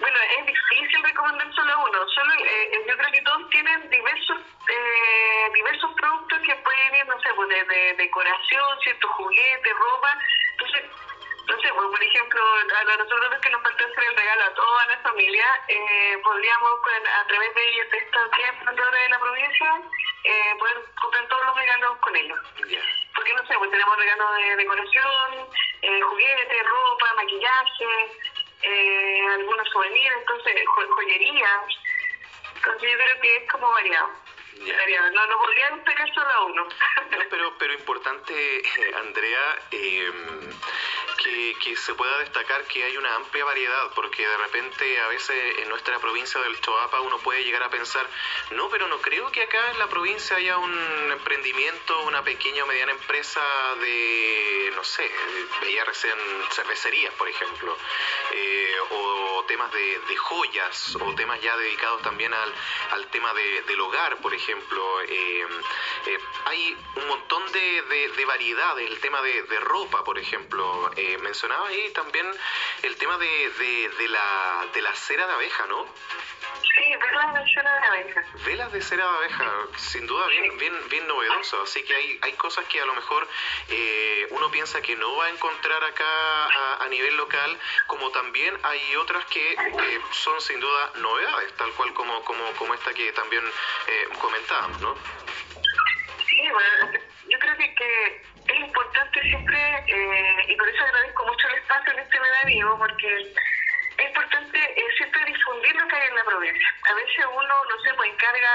bueno, 0.00 0.18
es 0.38 0.46
difícil 0.46 1.02
recomendar 1.02 1.52
solo 1.54 1.84
uno. 1.88 2.08
Solo, 2.08 2.32
eh, 2.44 2.84
yo 2.86 2.96
creo 2.96 3.12
que 3.12 3.22
todos 3.22 3.50
tienen 3.50 3.90
diversos 3.90 4.38
eh, 4.68 5.50
diversos 5.54 5.90
productos 5.94 6.38
que 6.40 6.54
pueden 6.56 6.94
ir, 6.94 7.06
no 7.06 7.20
sé, 7.20 7.28
pues 7.34 7.48
de, 7.48 7.64
de 7.64 7.94
decoración, 7.94 8.80
ciertos 8.82 9.10
juguetes, 9.12 9.74
ropa. 9.78 10.18
Entonces, 10.52 10.84
no 11.46 11.60
sé, 11.60 11.68
pues, 11.72 11.86
por 11.86 12.02
ejemplo, 12.02 12.42
a 12.42 12.96
nosotros 12.96 13.40
que 13.40 13.50
nos 13.50 13.62
falta 13.62 13.84
hacer 13.84 14.04
el 14.04 14.16
regalo 14.16 14.44
a 14.44 14.54
toda 14.54 14.86
la 14.86 14.98
familia, 14.98 15.46
eh, 15.68 16.18
podríamos, 16.22 16.80
pues, 16.82 17.02
a 17.08 17.26
través 17.26 17.54
de, 17.54 17.98
estos 17.98 18.30
10 18.36 18.48
emprendedores 18.48 19.02
de 19.02 19.08
la 19.08 19.18
provincia, 19.20 19.80
eh, 20.24 20.56
poder 20.58 20.84
comprar 21.00 21.28
todos 21.28 21.46
los 21.46 21.56
regalos 21.56 21.98
con 21.98 22.16
ellos. 22.16 22.38
Yeah. 22.66 22.82
Porque, 23.14 23.32
no 23.34 23.46
sé, 23.46 23.54
pues 23.58 23.70
tenemos 23.70 23.96
regalos 23.96 24.36
de 24.36 24.56
decoración, 24.56 25.48
eh, 25.82 26.00
juguetes, 26.00 26.66
ropa, 26.66 27.14
maquillaje, 27.14 28.10
eh, 28.62 29.20
algunos 29.34 29.68
souvenirs, 29.70 30.16
entonces, 30.18 30.54
jo 30.66 30.94
joyería. 30.94 31.48
Entonces, 32.56 32.90
yo 32.90 32.98
creo 32.98 33.20
que 33.20 33.36
es 33.36 33.50
como 33.50 33.70
variado. 33.70 34.10
Yeah. 34.64 35.10
No, 35.10 35.26
no 35.26 35.38
podría 35.38 35.70
destacar 35.70 36.14
solo 36.14 36.30
a 36.30 36.44
uno. 36.46 36.64
No, 36.64 37.18
pero, 37.30 37.58
pero 37.58 37.74
importante, 37.74 38.62
Andrea, 38.96 39.58
eh, 39.70 40.10
que, 41.26 41.56
que, 41.62 41.76
se 41.76 41.94
pueda 41.94 42.18
destacar 42.18 42.64
que 42.64 42.84
hay 42.84 42.96
una 42.96 43.14
amplia 43.16 43.44
variedad, 43.44 43.90
porque 43.94 44.26
de 44.26 44.36
repente 44.38 45.00
a 45.00 45.08
veces 45.08 45.58
en 45.58 45.68
nuestra 45.68 45.98
provincia 45.98 46.40
del 46.40 46.60
Choapa 46.60 47.00
uno 47.00 47.18
puede 47.18 47.44
llegar 47.44 47.62
a 47.62 47.70
pensar, 47.70 48.06
no, 48.52 48.68
pero 48.70 48.86
no 48.88 49.00
creo 49.00 49.30
que 49.32 49.42
acá 49.42 49.70
en 49.70 49.78
la 49.78 49.88
provincia 49.88 50.36
haya 50.36 50.58
un 50.58 51.12
emprendimiento, 51.12 52.02
una 52.02 52.22
pequeña 52.22 52.64
o 52.64 52.66
mediana 52.66 52.92
empresa 52.92 53.40
de, 53.80 54.72
no 54.74 54.84
sé, 54.84 55.10
veía 55.60 55.84
recién 55.84 56.16
cervecerías, 56.52 57.12
por 57.14 57.28
ejemplo, 57.28 57.76
eh, 58.32 58.76
o 58.90 59.44
temas 59.46 59.72
de, 59.72 59.96
joyas, 60.16 60.96
o 60.96 61.14
temas 61.14 61.40
ya 61.40 61.56
dedicados 61.56 62.02
también 62.02 62.32
al, 62.32 62.52
al 62.92 63.06
tema 63.08 63.32
de, 63.34 63.62
del 63.62 63.80
hogar, 63.80 64.16
por 64.18 64.34
ejemplo. 64.34 65.00
Eh, 65.02 65.46
eh, 66.06 66.18
hay 66.46 66.76
un 66.96 67.08
montón 67.08 67.52
de, 67.52 67.82
de, 67.82 68.08
de 68.08 68.24
variedades, 68.24 68.90
el 68.90 68.98
tema 69.00 69.20
de, 69.22 69.60
ropa, 69.60 70.04
por 70.04 70.18
ejemplo. 70.18 70.90
Eh, 70.96 71.15
mencionaba 71.18 71.68
ahí 71.68 71.90
también 71.90 72.26
el 72.82 72.96
tema 72.96 73.18
de, 73.18 73.50
de, 73.50 73.88
de, 73.88 74.08
la, 74.08 74.66
de 74.72 74.82
la 74.82 74.94
cera 74.94 75.26
de 75.26 75.32
abeja, 75.32 75.66
¿no? 75.66 75.86
Sí, 76.76 76.94
velas 76.96 77.34
de 77.34 77.52
cera 77.54 77.80
de 77.80 77.86
abeja. 77.86 78.24
Velas 78.44 78.72
de 78.72 78.82
cera 78.82 79.04
de 79.04 79.16
abeja, 79.16 79.52
sin 79.76 80.06
duda 80.06 80.26
bien, 80.28 80.58
bien, 80.58 80.88
bien 80.88 81.06
novedoso. 81.06 81.62
Así 81.62 81.82
que 81.84 81.94
hay, 81.94 82.18
hay 82.22 82.32
cosas 82.34 82.64
que 82.66 82.80
a 82.80 82.86
lo 82.86 82.94
mejor 82.94 83.26
eh, 83.68 84.26
uno 84.30 84.50
piensa 84.50 84.80
que 84.82 84.94
no 84.96 85.16
va 85.16 85.26
a 85.26 85.30
encontrar 85.30 85.82
acá 85.84 86.04
a, 86.04 86.84
a 86.84 86.88
nivel 86.88 87.16
local, 87.16 87.58
como 87.86 88.10
también 88.10 88.58
hay 88.62 88.96
otras 88.96 89.24
que 89.26 89.52
eh, 89.52 90.00
son 90.12 90.40
sin 90.40 90.60
duda 90.60 90.92
novedades, 90.96 91.52
tal 91.56 91.70
cual 91.72 91.92
como, 91.94 92.22
como, 92.24 92.44
como 92.52 92.74
esta 92.74 92.92
que 92.92 93.12
también 93.12 93.44
eh, 93.86 94.08
comentábamos, 94.20 94.80
¿no? 94.80 94.96
Sí, 96.28 96.48
bueno, 96.50 97.00
yo 97.28 97.38
creo 97.38 97.56
que, 97.56 97.74
que 97.74 98.22
es 98.48 98.60
importante 98.60 99.20
siempre, 99.22 99.84
eh, 99.86 100.44
y 100.48 100.56
por 100.56 100.68
eso 100.68 100.84
agradezco 100.84 101.26
mucho 101.26 101.48
el 101.48 101.54
espacio 101.54 101.92
en 101.92 101.98
este 102.00 102.18
medio, 102.20 102.76
porque 102.78 103.32
es 103.98 104.06
importante 104.06 104.58
eh, 104.58 104.84
siempre 104.96 105.24
difundir 105.24 105.74
lo 105.76 105.88
que 105.88 105.96
hay 105.96 106.08
en 106.08 106.16
la 106.16 106.24
provincia. 106.24 106.74
A 106.90 106.94
veces 106.94 107.24
uno, 107.32 107.64
no 107.64 107.80
sé, 107.82 107.94
pues 107.94 108.10
encarga, 108.10 108.50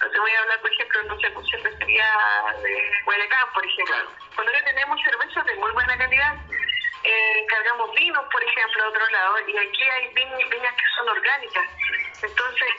no 0.00 0.10
te 0.10 0.18
voy 0.18 0.30
a 0.32 0.40
hablar, 0.40 0.60
por 0.60 0.72
ejemplo, 0.72 1.02
no 1.04 1.20
sé, 1.20 1.30
pues 1.30 1.46
cervecería 1.50 2.06
de 2.62 2.92
Guayacán, 3.04 3.52
por 3.54 3.64
ejemplo. 3.64 3.94
Claro. 3.94 4.10
Cuando 4.34 4.52
ya 4.52 4.64
tenemos 4.64 5.00
cervezas 5.02 5.46
de 5.46 5.56
muy 5.56 5.72
buena 5.72 5.96
calidad, 5.96 6.34
eh, 7.04 7.40
encargamos 7.40 7.94
vinos, 7.94 8.24
por 8.30 8.42
ejemplo, 8.42 8.84
a 8.84 8.88
otro 8.88 9.08
lado, 9.10 9.36
y 9.48 9.56
aquí 9.56 9.82
hay 9.82 10.14
viñas, 10.14 10.50
viñas 10.50 10.74
que 10.74 10.84
son 10.96 11.08
orgánicas. 11.08 11.68
Entonces, 12.22 12.70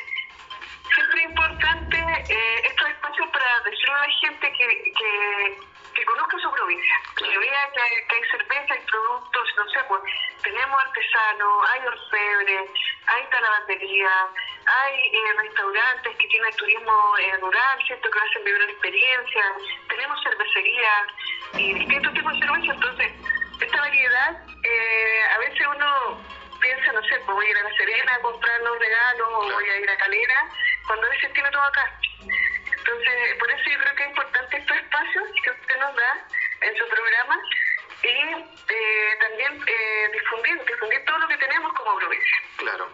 siempre 0.94 1.22
es 1.22 1.30
importante 1.30 1.98
eh, 2.30 2.62
estos 2.64 2.90
espacios 2.90 3.28
para 3.30 3.60
decirle 3.62 3.94
a 3.94 4.08
la 4.08 4.14
gente 4.22 4.54
que, 4.54 4.94
que, 4.94 5.58
que 5.94 6.06
conozca 6.06 6.38
su 6.40 6.52
provincia, 6.52 6.96
que 7.18 7.38
vea 7.38 7.72
que 7.74 7.82
hay, 7.82 8.08
que 8.08 8.30
cerveza, 8.30 8.74
hay 8.74 8.82
productos, 8.82 9.50
no 9.58 9.70
sé, 9.70 9.80
pues 9.88 10.02
tenemos 10.44 10.82
artesanos, 10.82 11.70
hay 11.70 11.88
orfebre, 11.88 12.70
hay 13.08 13.24
talavandería, 13.30 14.12
hay 14.66 15.08
eh, 15.08 15.34
restaurantes 15.42 16.18
que 16.18 16.28
tienen 16.28 16.56
turismo 16.56 17.18
eh, 17.18 17.38
rural, 17.38 17.80
¿cierto? 17.86 18.10
Que 18.10 18.20
hacen 18.20 18.44
vivir 18.44 18.62
una 18.62 18.72
experiencia, 18.72 19.44
tenemos 19.90 20.24
cervecería 20.24 21.08
y 21.54 21.74
distintos 21.74 22.14
tipos 22.14 22.34
de 22.34 22.40
cerveza, 22.40 22.74
entonces 22.74 23.12
esta 23.62 23.78
variedad, 23.80 24.38
eh, 24.64 25.24
a 25.36 25.38
veces 25.40 25.68
uno 25.68 26.22
piensa, 26.60 26.92
no 26.94 27.02
sé, 27.04 27.16
pues 27.26 27.36
voy 27.36 27.46
a 27.46 27.50
ir 27.50 27.58
a 27.58 27.64
La 27.64 27.76
Serena 27.76 28.16
a 28.16 28.22
comprar 28.22 28.62
los 28.62 28.80
regalos 28.80 29.28
o 29.32 29.52
voy 29.52 29.70
a 29.70 29.80
ir 29.80 29.90
a 29.90 29.98
Calera, 29.98 30.50
cuando 30.88 31.08
a 31.08 31.34
tiene 31.34 31.52
todo 31.52 31.62
acá. 31.62 32.00
Entonces, 32.86 33.36
por 33.40 33.50
eso 33.50 33.64
yo 33.72 33.80
creo 33.80 33.96
que 33.96 34.04
es 34.04 34.10
importante 34.10 34.58
estos 34.58 34.78
espacios 34.78 35.24
que 35.42 35.52
usted 35.52 35.78
nos 35.80 35.96
da 35.96 36.28
en 36.68 36.76
su 36.76 36.86
programa 36.90 37.40
y 38.04 38.54
eh, 38.70 39.18
también 39.20 39.64
eh, 39.66 40.10
difundir, 40.14 40.64
difundir 40.66 41.06
todo 41.06 41.20
lo 41.20 41.28
que 41.28 41.38
tenemos 41.38 41.74
como 41.74 41.98
provincia. 41.98 42.38
Claro. 42.58 42.90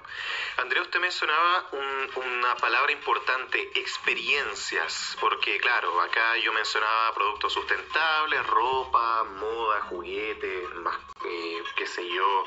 Andrea, 0.58 0.84
usted 0.84 1.00
mencionaba 1.00 1.70
un, 1.72 2.12
una 2.16 2.56
palabra 2.58 2.92
importante, 2.92 3.62
experiencias, 3.76 5.18
porque 5.22 5.58
claro, 5.60 6.02
acá 6.02 6.36
yo 6.38 6.52
mencionaba 6.54 7.14
productos 7.14 7.54
sustentables, 7.54 8.46
ropa, 8.48 9.24
moda, 9.24 9.82
juguetes, 9.84 10.70
más, 10.76 10.98
eh, 11.26 11.64
qué 11.76 11.88
sé 11.88 12.08
yo, 12.10 12.46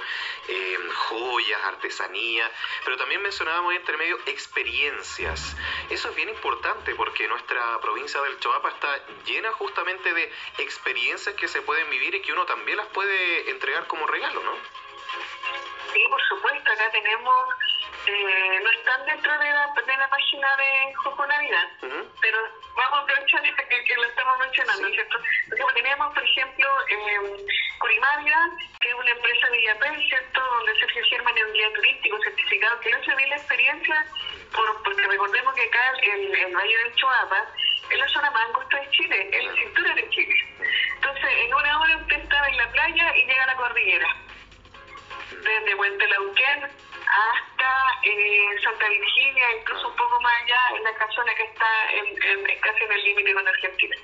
eh, 0.49 0.79
joyas, 1.09 1.65
artesanía, 1.65 2.51
pero 2.85 2.97
también 2.97 3.23
mencionábamos 3.23 3.75
entre 3.75 3.97
medio 3.97 4.19
experiencias. 4.27 5.57
Eso 5.89 6.11
es 6.11 6.15
bien 6.15 6.29
importante 6.29 6.95
porque 6.95 7.27
nuestra 7.29 7.81
provincia 7.81 8.21
del 8.23 8.39
Choapa 8.41 8.69
está 8.69 9.07
llena 9.25 9.53
justamente 9.53 10.13
de 10.13 10.31
experiencias 10.59 11.35
que 11.35 11.49
se 11.49 11.63
pueden 11.63 11.89
vivir 11.89 12.15
y 12.15 12.23
que 12.23 12.33
uno 12.33 12.45
también 12.53 12.77
las 12.77 12.87
puede 12.89 13.51
entregar 13.51 13.87
como 13.87 14.07
regalo, 14.07 14.43
¿no? 14.43 14.53
Sí, 15.93 16.05
por 16.09 16.23
supuesto, 16.29 16.71
acá 16.71 16.91
tenemos 16.91 17.49
eh, 18.07 18.61
no 18.63 18.71
están 18.71 19.07
dentro 19.07 19.33
de 19.39 19.51
la, 19.51 19.73
de 19.87 19.97
la 19.97 20.09
página 20.09 20.57
de 20.57 20.95
Joco 20.97 21.27
Navidad, 21.27 21.69
pero 22.21 22.39
vamos 22.77 22.99
a 22.99 23.03
aprovechar 23.03 23.43
que, 23.43 23.85
que 23.85 23.95
lo 23.95 24.05
estamos 24.05 24.39
mencionando, 24.39 24.89
¿cierto? 24.91 25.19
Porque 25.49 25.83
tenemos, 25.83 26.13
por 26.13 26.23
ejemplo, 26.23 26.69
eh, 26.89 27.47
que 28.81 28.89
es 28.89 28.95
una 28.95 29.11
empresa 29.11 29.49
de 29.49 29.57
Villapel, 29.57 30.09
¿cierto? 30.09 30.41
Donde 30.41 30.79
Sergio 30.81 31.03
Germán 31.09 31.39
es 31.39 31.45
un 31.45 31.53
guía 31.53 31.73
turístico 31.75 32.19
certificado, 32.23 32.81
que 32.81 32.91
no 32.91 33.05
se 33.05 33.27
la 33.27 33.37
experiencia, 33.37 34.07
por, 34.53 34.83
porque 34.83 35.07
recordemos 35.07 35.55
que 35.55 35.63
acá 35.63 35.93
en 36.03 36.35
el 36.35 36.55
Valle 36.55 36.79
del 36.79 36.95
Choapa, 36.97 37.47
es 37.93 37.99
la 37.99 38.09
zona 38.09 38.31
más 38.31 38.47
angosta 38.49 38.81
de 38.81 38.91
Chile, 38.91 39.29
es 39.33 39.45
la 39.45 39.55
cintura 39.55 39.95
de 39.95 40.09
Chile. 40.11 40.35
Entonces, 40.95 41.31
en 41.45 41.55
una 41.55 41.81
hora 41.81 41.97
usted 41.99 42.17
está 42.17 42.49
en 42.49 42.57
la 42.57 42.73
playa 42.73 43.17
y 43.17 43.27
llega 43.27 43.45
a 43.45 43.47
la 43.47 43.57
cordillera. 43.57 44.17
Desde 45.31 45.77
Puente 45.77 46.09
Lauquén 46.09 46.63
hasta 46.63 48.01
eh, 48.05 48.61
Santa 48.63 48.89
Virginia, 48.89 49.47
incluso 49.61 49.89
un 49.89 49.97
poco 49.97 50.21
más 50.21 50.43
allá, 50.43 50.61
en 50.77 50.85
la 50.85 50.95
casona 50.95 51.35
que 51.35 51.43
está 51.43 51.67
en, 51.93 52.61
casi 52.61 52.85
en 52.85 52.93
el 52.93 53.05
límite 53.05 53.35
con 53.35 53.49
Argentina. 53.49 53.97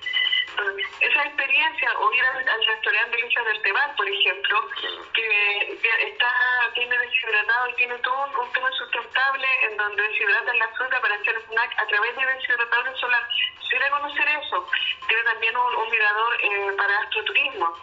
Entonces, 0.58 0.86
esa 1.00 1.24
experiencia, 1.24 1.98
o 2.00 2.12
ir 2.12 2.24
al, 2.24 2.66
restaurante 2.66 3.16
de 3.16 3.22
Lucha 3.22 3.42
del 3.44 3.62
Tebal, 3.62 3.94
por 3.94 4.08
ejemplo, 4.08 4.68
que, 5.14 5.78
está 6.00 6.32
tiene 6.74 6.98
deshidratado 6.98 7.68
y 7.68 7.74
tiene 7.74 7.94
todo 7.98 8.26
un, 8.40 8.52
tema 8.52 8.70
sustentable 8.72 9.46
en 9.62 9.76
donde 9.76 10.02
deshidratan 10.02 10.58
la 10.58 10.68
fruta 10.68 11.00
para 11.00 11.14
hacer 11.14 11.40
snack 11.48 11.78
a 11.78 11.86
través 11.86 12.16
de 12.16 12.26
deshidratador 12.26 12.98
solar. 12.98 13.28
Quiere 13.68 13.90
conocer 13.90 14.28
eso. 14.28 14.66
Tiene 15.06 15.22
también 15.24 15.56
un, 15.56 15.90
mirador 15.90 16.38
eh, 16.42 16.72
para 16.76 16.98
astroturismo. 17.00 17.74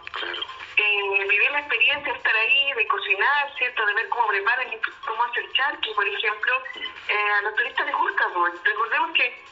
Eh, 0.77 1.25
vivir 1.29 1.51
la 1.51 1.59
experiencia, 1.59 2.11
estar 2.11 2.35
ahí, 2.35 2.73
de 2.73 2.87
cocinar, 2.87 3.53
¿cierto? 3.57 3.85
De 3.85 3.93
ver 3.93 4.09
cómo 4.09 4.27
preparan 4.27 4.73
y 4.73 4.77
cómo 5.05 5.23
hacer 5.23 5.49
charqui, 5.53 5.93
por 5.93 6.07
ejemplo. 6.07 6.63
Eh, 7.07 7.31
a 7.39 7.41
los 7.43 7.55
turistas 7.55 7.85
les 7.85 7.95
gusta, 7.95 8.29
pues. 8.33 8.53
Recordemos 8.63 9.11
que 9.13 9.45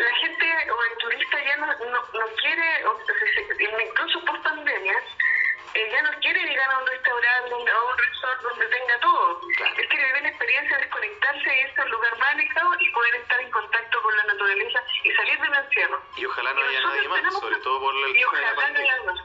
la 0.00 0.14
gente 0.16 0.70
o 0.70 0.84
el 0.84 0.98
turista 0.98 1.44
ya 1.44 1.56
no, 1.58 1.66
no, 1.66 2.26
quiere, 2.40 2.84
o, 2.86 2.98
incluso 3.80 4.24
por 4.24 4.42
pandemia, 4.42 4.94
eh, 5.74 5.88
ya 5.92 6.02
no 6.02 6.10
quiere 6.20 6.42
llegar 6.42 6.70
a 6.70 6.78
un 6.78 6.86
restaurante, 6.86 7.54
a 7.70 7.82
un 7.82 7.98
resort 7.98 8.42
donde 8.42 8.66
tenga 8.66 8.98
todo. 9.00 9.40
Él 9.76 9.88
quiere 9.88 10.06
vivir 10.06 10.22
la 10.22 10.28
experiencia 10.28 10.76
de 10.76 10.82
desconectarse 10.82 11.56
y 11.56 11.60
irse 11.60 11.80
a 11.80 11.84
un 11.84 11.90
lugar 11.90 12.18
más 12.18 12.32
alejado 12.32 12.70
y 12.80 12.90
poder 12.90 13.14
estar 13.16 13.40
en 13.40 13.50
contacto 13.50 14.02
con 14.02 14.16
la 14.16 14.24
naturaleza 14.24 14.82
y 15.04 15.10
salir 15.12 15.40
del 15.40 15.54
encierro. 15.54 16.02
Y 16.16 16.24
ojalá 16.24 16.52
no 16.54 16.62
haya 16.62 16.80
nadie 16.80 17.08
más, 17.08 17.34
sobre 17.34 17.56
todo 17.56 17.80
por 17.80 17.94
el 17.94 18.16
y 18.16 18.24
ojalá 18.24 18.54
no 18.54 18.78
haya 18.78 19.02
más. 19.04 19.20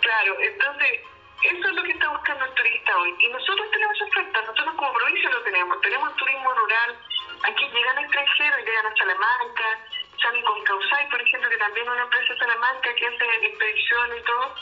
Claro, 0.00 0.36
entonces 0.40 1.00
eso 1.42 1.68
es 1.68 1.74
lo 1.74 1.82
que 1.82 1.92
está 1.92 2.08
buscando 2.08 2.44
el 2.44 2.54
turista 2.54 2.96
hoy. 2.98 3.14
Y 3.18 3.28
nosotros 3.28 3.70
tenemos 3.70 4.00
oferta, 4.00 4.40
nosotros 4.42 4.74
como 4.76 4.92
provincia 4.94 5.30
lo 5.30 5.42
tenemos. 5.42 5.80
Tenemos 5.82 6.16
turismo 6.16 6.54
rural, 6.54 6.98
aquí 7.42 7.68
llegan 7.68 7.98
extranjeros, 7.98 8.64
llegan 8.64 8.86
a 8.86 8.96
Salamanca, 8.96 9.78
salen 10.24 10.42
con 10.42 10.64
Causay, 10.64 11.08
por 11.10 11.20
ejemplo, 11.20 11.50
que 11.50 11.58
también 11.58 11.86
es 11.86 11.92
una 11.92 12.02
empresa 12.02 12.32
de 12.32 12.38
Salamanca 12.38 12.94
que 12.94 13.06
hace 13.06 13.46
expedición 13.46 14.16
y 14.16 14.22
todo 14.22 14.54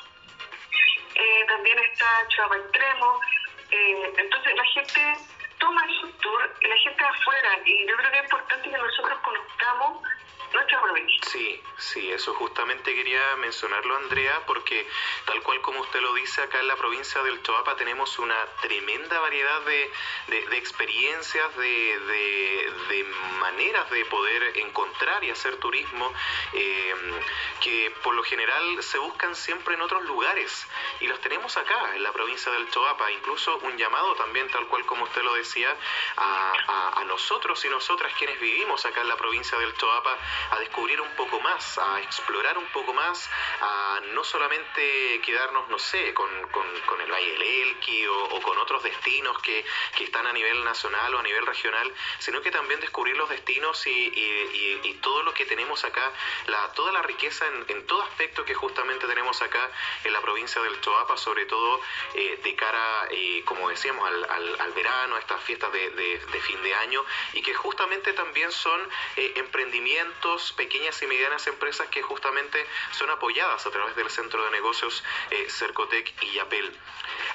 eh, 1.15 1.45
también 1.47 1.79
está 1.79 2.07
Chava 2.29 2.57
Extremo. 2.57 3.21
Eh, 3.71 4.13
entonces 4.19 4.55
la 4.57 4.65
gente 4.65 5.01
toma 5.59 5.85
esos 5.87 6.19
tours 6.19 6.51
y 6.61 6.67
la 6.67 6.77
gente 6.77 7.05
afuera. 7.05 7.59
Y 7.65 7.87
yo 7.87 7.97
creo 7.97 8.11
que 8.11 8.19
es 8.19 8.25
importante 8.25 8.71
que 8.71 8.77
nosotros 8.77 9.19
conozcamos 9.21 10.03
Sí, 11.33 11.63
sí, 11.79 12.13
eso 12.13 12.35
justamente 12.35 12.95
quería 12.95 13.37
mencionarlo, 13.37 13.97
Andrea, 13.97 14.43
porque 14.47 14.87
tal 15.25 15.43
cual 15.43 15.61
como 15.63 15.81
usted 15.81 16.01
lo 16.01 16.13
dice, 16.15 16.43
acá 16.43 16.61
en 16.61 16.69
la 16.69 16.77
provincia 16.77 17.23
del 17.23 17.43
Choapa 17.43 17.75
tenemos 17.77 18.19
una 18.19 18.37
tremenda 18.61 19.19
variedad 19.21 19.63
de, 19.63 19.91
de, 20.29 20.59
experiencias, 20.59 21.57
de, 21.57 21.99
de, 22.89 23.05
maneras 23.41 23.91
de 23.91 24.05
poder 24.07 24.59
encontrar 24.59 25.25
y 25.25 25.31
hacer 25.31 25.57
turismo, 25.57 26.13
eh, 26.53 26.95
que 27.61 27.91
por 28.03 28.15
lo 28.15 28.23
general 28.23 28.83
se 28.83 28.99
buscan 28.99 29.35
siempre 29.35 29.75
en 29.75 29.81
otros 29.81 30.05
lugares. 30.05 30.67
Y 31.01 31.07
los 31.07 31.21
tenemos 31.21 31.57
acá, 31.57 31.97
en 31.97 32.03
la 32.03 32.13
provincia 32.13 32.53
del 32.53 32.71
Choapa. 32.71 33.11
Incluso 33.11 33.59
un 33.59 33.77
llamado 33.77 34.15
también, 34.17 34.49
tal 34.51 34.67
cual 34.69 34.85
como 34.87 35.05
usted 35.05 35.23
lo 35.23 35.35
decía, 35.35 35.75
a, 36.17 37.01
a, 37.01 37.05
nosotros 37.05 37.65
y 37.65 37.69
nosotras 37.69 38.13
quienes 38.17 38.39
vivimos 38.41 38.85
acá 38.87 39.01
en 39.01 39.09
la 39.09 39.17
provincia 39.17 39.59
del 39.59 39.75
Choapa 39.77 40.17
a 40.51 40.59
descubrir 40.61 41.01
un 41.01 41.11
poco 41.17 41.41
más, 41.41 41.79
a 41.79 42.01
explorar 42.01 42.59
un 42.59 42.67
poco 42.67 42.93
más, 42.93 43.29
a 43.61 44.01
no 44.13 44.25
solamente 44.25 45.21
quedarnos, 45.25 45.69
no 45.69 45.79
sé, 45.79 46.13
con, 46.15 46.29
con, 46.51 46.63
el 47.01 47.11
Valle 47.11 47.33
del 47.33 47.43
Elqui 47.43 48.07
o, 48.07 48.41
con 48.43 48.57
otros 48.59 48.83
destinos 48.83 49.37
que, 49.41 49.65
que, 49.97 50.05
están 50.05 50.27
a 50.27 50.33
nivel 50.33 50.63
nacional 50.63 51.15
o 51.15 51.19
a 51.19 51.23
nivel 51.23 51.45
regional, 51.47 51.93
sino 52.19 52.41
que 52.43 52.51
también 52.51 52.81
descubrir 52.81 53.17
los 53.17 53.29
destinos 53.29 53.87
y, 53.87 53.91
y, 53.91 54.81
y 54.85 54.95
todo 54.95 55.23
lo 55.23 55.35
que 55.35 55.47
tenemos 55.47 55.85
acá, 55.85 56.13
la, 56.47 56.73
toda 56.73 56.93
la 56.93 57.03
riqueza 57.03 57.47
en, 57.47 57.65
en, 57.77 57.87
todo 57.87 58.03
aspecto 58.03 58.45
que 58.45 58.55
justamente 58.55 59.07
tenemos 59.07 59.43
acá 59.43 59.71
en 60.05 60.13
la 60.13 60.21
provincia 60.21 60.63
del 60.63 60.81
Choapa, 60.81 61.17
sobre 61.17 61.47
todo 61.47 61.81
eh, 62.15 62.39
de 62.43 62.55
cara, 62.55 63.09
eh, 63.11 63.43
como 63.45 63.69
decíamos, 63.69 64.07
al, 64.07 64.25
al, 64.31 64.61
al, 64.61 64.73
verano, 64.73 65.17
a 65.17 65.19
estas 65.19 65.43
fiestas 65.43 65.73
de, 65.73 65.91
de, 65.91 66.19
de, 66.19 66.41
fin 66.41 66.63
de 66.63 66.75
año, 66.75 67.05
y 67.33 67.43
que 67.43 67.55
justamente 67.55 68.13
también 68.13 68.51
son 68.53 68.81
eh, 69.17 69.33
emprendimientos 69.37 70.32
pequeñas 70.57 71.01
y 71.03 71.07
medianas 71.07 71.47
empresas 71.47 71.89
que 71.89 72.03
justamente 72.03 72.65
son 72.93 73.11
apoyadas 73.11 73.67
a 73.67 73.71
través 73.71 73.95
del 73.97 74.11
Centro 74.11 74.45
de 74.45 74.51
Negocios 74.51 75.05
eh, 75.31 75.47
Cercotec 75.51 76.13
y 76.23 76.33
Yapel. 76.33 76.73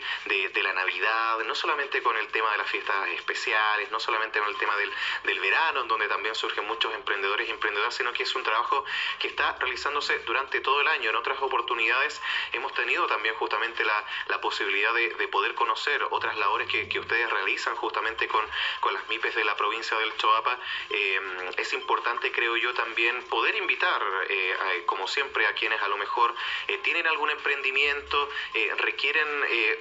de, 0.54 0.64
la 0.64 0.74
Navidad, 0.74 1.40
no 1.46 1.56
solamente 1.56 2.02
con 2.02 2.16
el 2.18 2.28
tema 2.28 2.52
de 2.52 2.60
las 2.60 2.70
fiestas 2.70 3.10
especiales, 3.10 3.92
no 3.92 4.00
solamente 4.00 4.40
con 4.40 4.48
el 4.48 4.58
tema 4.58 4.78
del, 4.78 4.92
del 5.24 5.40
verano, 5.40 5.82
en 5.82 5.88
donde 5.88 6.08
también 6.08 6.36
surgen 6.36 6.66
muchos 6.66 6.94
emprendedores 6.94 7.48
y 7.50 7.52
emprendedoras, 7.52 7.96
sino 7.96 8.14
que 8.14 8.24
es 8.24 8.36
un 8.36 8.44
trabajo 8.44 8.86
que 9.20 9.28
está 9.28 9.58
realizándose 9.60 10.20
durante 10.20 10.61
todo 10.62 10.82
el 10.82 10.88
año. 10.88 11.10
En 11.10 11.16
otras 11.16 11.42
oportunidades 11.42 12.22
hemos 12.54 12.74
tenido 12.74 13.08
también 13.08 13.36
justamente 13.36 13.84
la, 13.84 14.06
la 14.28 14.42
posibilidad 14.42 14.94
de, 14.94 15.14
de, 15.16 15.28
poder 15.28 15.56
conocer 15.56 16.06
otras 16.10 16.38
labores 16.38 16.68
que, 16.68 16.90
que, 16.90 17.00
ustedes 17.00 17.30
realizan 17.30 17.76
justamente 17.76 18.28
con, 18.28 18.46
con 18.80 18.94
las 18.94 19.08
MIPES 19.08 19.36
de 19.36 19.46
la 19.46 19.56
provincia 19.56 19.98
del 19.98 20.16
Choapa. 20.18 20.60
Eh, 20.90 21.20
es 21.58 21.74
importante, 21.74 22.32
creo 22.32 22.58
yo, 22.58 22.74
también 22.74 23.24
poder 23.24 23.56
invitar, 23.56 24.02
eh, 24.30 24.84
como 24.86 25.08
siempre, 25.08 25.46
a 25.48 25.54
quienes 25.54 25.82
a 25.82 25.88
lo 25.88 25.98
mejor 25.98 26.34
eh, 26.68 26.78
tienen 26.80 27.08
algún 27.08 27.30
emprendimiento, 27.30 28.30
requieren 28.78 29.28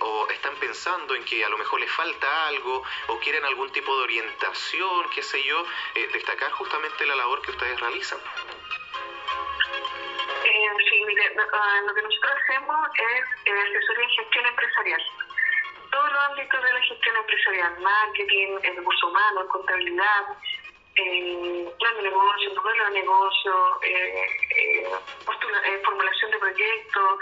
o 0.01 0.29
están 0.31 0.55
pensando 0.57 1.15
en 1.15 1.25
que 1.25 1.45
a 1.45 1.49
lo 1.49 1.59
mejor 1.59 1.81
les 1.81 1.91
falta 1.91 2.49
algo 2.49 2.83
o 3.09 3.19
quieren 3.19 3.45
algún 3.45 3.71
tipo 3.73 3.97
de 3.97 4.05
orientación, 4.05 5.09
qué 5.15 5.23
sé 5.23 5.43
yo, 5.43 5.65
destacar 6.13 6.51
justamente 6.53 7.07
la 7.07 7.17
labor 7.17 7.43
que 7.43 7.51
ustedes 7.51 7.79
realizan. 7.81 8.19
Lo 11.37 11.95
que 11.95 12.03
nosotros 12.03 12.33
hacemos 12.43 12.89
es 12.99 13.47
eh, 13.47 13.61
asesoría 13.61 14.05
en 14.05 14.11
gestión 14.11 14.47
empresarial. 14.47 15.03
Todos 15.91 16.13
los 16.13 16.25
ámbitos 16.25 16.63
de 16.63 16.73
la 16.73 16.81
gestión 16.83 17.17
empresarial, 17.17 17.81
marketing, 17.81 18.59
el 18.63 18.77
recurso 18.77 19.09
humano, 19.09 19.49
contabilidad, 19.49 20.25
eh, 20.97 21.69
plan 21.79 21.97
de 21.97 22.03
negocio, 22.03 22.55
modelo 22.55 22.85
de 22.87 22.91
negocio, 22.91 23.83
eh, 23.83 24.27
eh, 24.57 24.87
eh 24.87 25.83
formulación 25.85 26.31
de 26.31 26.39
proyectos. 26.39 27.19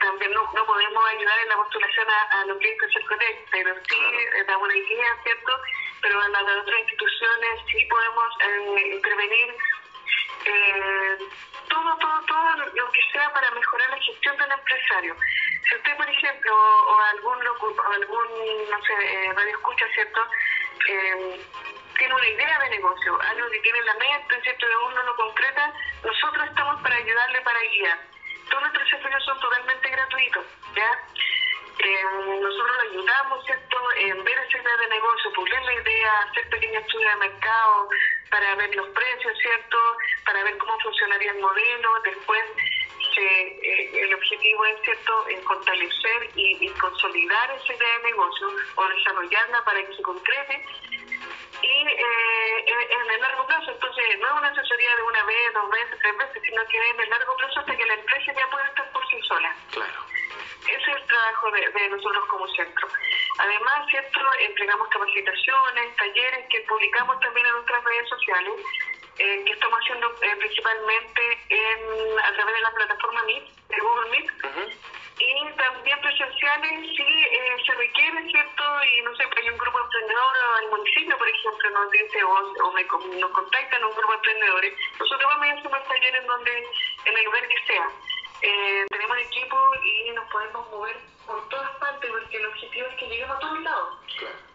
también 0.00 0.32
no, 0.32 0.42
no, 0.54 0.66
podemos 0.66 1.04
ayudar 1.06 1.38
en 1.42 1.48
la 1.48 1.56
postulación 1.56 2.06
a, 2.10 2.40
a 2.40 2.44
los 2.46 2.58
clientes 2.58 2.90
del 2.92 3.36
pero 3.50 3.74
sí 3.88 3.98
da 4.46 4.58
una 4.58 4.76
idea, 4.76 5.16
¿cierto? 5.22 5.52
Pero 6.02 6.20
a 6.20 6.28
las 6.28 6.62
otras 6.62 6.80
instituciones 6.80 7.60
sí 7.70 7.86
podemos 7.86 8.34
intervenir 8.76 9.56
eh, 10.44 11.18
todo, 11.68 11.96
todo, 11.96 12.20
todo 12.26 12.56
lo 12.74 12.92
que 12.92 13.00
sea 13.12 13.32
para 13.32 13.50
mejorar 13.50 13.90
la 13.90 13.98
gestión 13.98 14.36
del 14.36 14.52
empresario. 14.52 15.16
Si 15.68 15.76
usted, 15.76 15.96
por 15.96 16.08
ejemplo, 16.08 16.52
o, 16.52 17.00
algún, 17.14 17.46
o 17.46 17.92
algún, 17.92 18.26
no 18.70 18.82
sé, 18.84 18.92
eh, 19.00 19.32
radio 19.34 19.56
escucha, 19.56 19.86
¿cierto? 19.94 20.20
Eh, 20.88 21.40
tiene 21.98 22.14
una 22.14 22.28
idea 22.28 22.58
de 22.58 22.70
negocio, 22.70 23.20
algo 23.20 23.50
que 23.50 23.60
tiene 23.60 23.78
en 23.78 23.86
la 23.86 23.94
mente, 23.94 24.42
¿cierto? 24.42 24.68
Y 24.68 24.72
aún 24.72 24.94
no 24.94 25.02
lo 25.04 25.16
concreta, 25.16 25.72
nosotros 26.04 26.48
estamos 26.48 26.82
para 26.82 26.96
ayudarle, 26.96 27.40
para 27.42 27.60
guiar. 27.60 27.98
Todos 28.50 28.62
nuestros 28.62 28.88
servicios 28.90 29.24
son 29.24 29.40
totalmente 29.40 29.88
gratuitos, 29.88 30.44
¿ya? 30.74 30.98
Eh, 31.84 32.04
nosotros 32.40 32.76
lo 32.76 32.90
ayudamos, 32.90 33.44
¿cierto?, 33.44 33.76
en 33.96 34.22
ver 34.22 34.38
esa 34.38 34.58
idea 34.58 34.76
de 34.76 34.86
negocio, 34.86 35.32
pulir 35.32 35.62
la 35.62 35.74
idea, 35.74 36.20
hacer 36.30 36.48
pequeños 36.48 36.84
estudios 36.84 37.12
de 37.12 37.28
mercado 37.28 37.88
para 38.30 38.54
ver 38.54 38.74
los 38.76 38.88
precios, 38.90 39.36
¿cierto?, 39.38 39.78
para 40.24 40.44
ver 40.44 40.56
cómo 40.58 40.78
funcionaría 40.78 41.32
el 41.32 41.40
modelo, 41.40 41.90
después 42.04 42.44
eh, 43.16 43.90
el 43.94 44.14
objetivo 44.14 44.64
es, 44.66 44.80
¿cierto?, 44.82 45.28
en 45.28 45.42
fortalecer 45.42 46.30
y, 46.36 46.68
consolidar 46.80 47.50
esa 47.50 47.74
idea 47.74 47.98
de 47.98 48.04
negocio 48.04 48.48
o 48.76 48.88
desarrollarla 48.88 49.64
para 49.64 49.84
que 49.84 49.94
se 49.94 50.02
concrete 50.02 50.64
y 51.62 51.66
eh, 51.66 52.64
en, 52.66 53.10
el 53.10 53.20
largo 53.20 53.46
plazo, 53.46 53.72
entonces 53.72 54.04
no 54.20 54.26
es 54.26 54.32
una 54.32 54.48
asesoría 54.48 54.96
de 54.96 55.02
una 55.02 55.24
vez, 55.24 55.52
dos 55.52 55.70
veces, 55.70 55.98
tres 56.00 56.16
veces, 56.16 56.42
sino 56.44 56.64
que 56.66 56.90
en 56.90 57.00
el 57.00 57.10
largo 57.10 57.36
plazo 57.36 57.60
hasta 57.60 57.76
que 57.76 57.86
la 57.86 57.94
empresa 57.94 58.32
ya 58.32 58.50
pueda 58.50 58.66
estar 58.66 58.92
por 58.92 59.06
sí 59.08 59.20
sola. 59.22 59.54
Claro. 59.72 60.11
Ese 60.62 60.90
es 60.90 60.96
el 60.96 61.06
trabajo 61.06 61.50
de, 61.50 61.88
nosotros 61.88 62.24
como 62.26 62.46
centro. 62.48 62.88
Además, 63.38 63.86
¿cierto? 63.90 64.20
Entregamos 64.40 64.88
capacitaciones, 64.88 65.96
talleres 65.96 66.46
que 66.50 66.60
publicamos 66.62 67.18
también 67.20 67.46
en 67.46 67.52
nuestras 67.52 67.84
redes 67.84 68.08
sociales, 68.08 68.54
eh, 69.18 69.44
que 69.44 69.52
estamos 69.52 69.78
haciendo 69.80 70.08
eh, 70.22 70.36
principalmente 70.38 71.22
en, 71.48 72.18
a 72.18 72.32
través 72.34 72.54
de 72.54 72.60
la 72.60 72.70
plataforma 72.70 73.22
Meet, 73.24 73.44
de 73.68 73.80
Google 73.80 74.10
Meet. 74.10 74.30
Y 75.18 75.52
también 75.56 76.00
presenciales, 76.00 76.96
si 76.96 77.02
eh, 77.02 77.56
se 77.66 77.74
requiere, 77.74 78.30
¿cierto? 78.30 78.64
Y 78.84 79.02
no 79.02 79.14
sé, 79.16 79.24
hay 79.36 79.48
un 79.50 79.58
grupo 79.58 79.78
emprendedor 79.78 80.36
el 80.62 80.70
municipio, 80.70 81.18
por 81.18 81.28
ejemplo, 81.28 81.70
nos 81.70 81.90
dice 81.90 82.24
o, 82.24 82.32
o 82.64 82.72
me, 82.72 82.84
nos 83.18 83.30
contactan 83.30 83.84
un 83.84 83.94
grupo 83.94 84.12
de 84.12 84.16
emprendedores, 84.16 84.74
nosotros 84.98 85.28
vamos 85.28 85.46
a 85.46 85.52
hacer 85.52 85.66
un 85.66 85.88
taller 85.88 86.16
en 86.16 86.26
donde, 86.26 86.66
en 87.04 87.16
el 87.16 87.24
lugar 87.24 87.48
que 87.48 87.66
sea 87.66 87.88
eh, 88.42 88.86
tenemos 88.90 89.18
equipo 89.18 89.56
y 89.84 90.10
nos 90.10 90.28
podemos 90.30 90.68
mover 90.70 90.96
por 91.26 91.48
todas 91.48 91.70
partes 91.76 92.10
porque 92.10 92.36
el 92.36 92.46
objetivo 92.46 92.86
es 92.88 92.96
que 92.96 93.06
lleguemos 93.06 93.36
a 93.36 93.40
todos 93.40 93.60
lados 93.62 93.98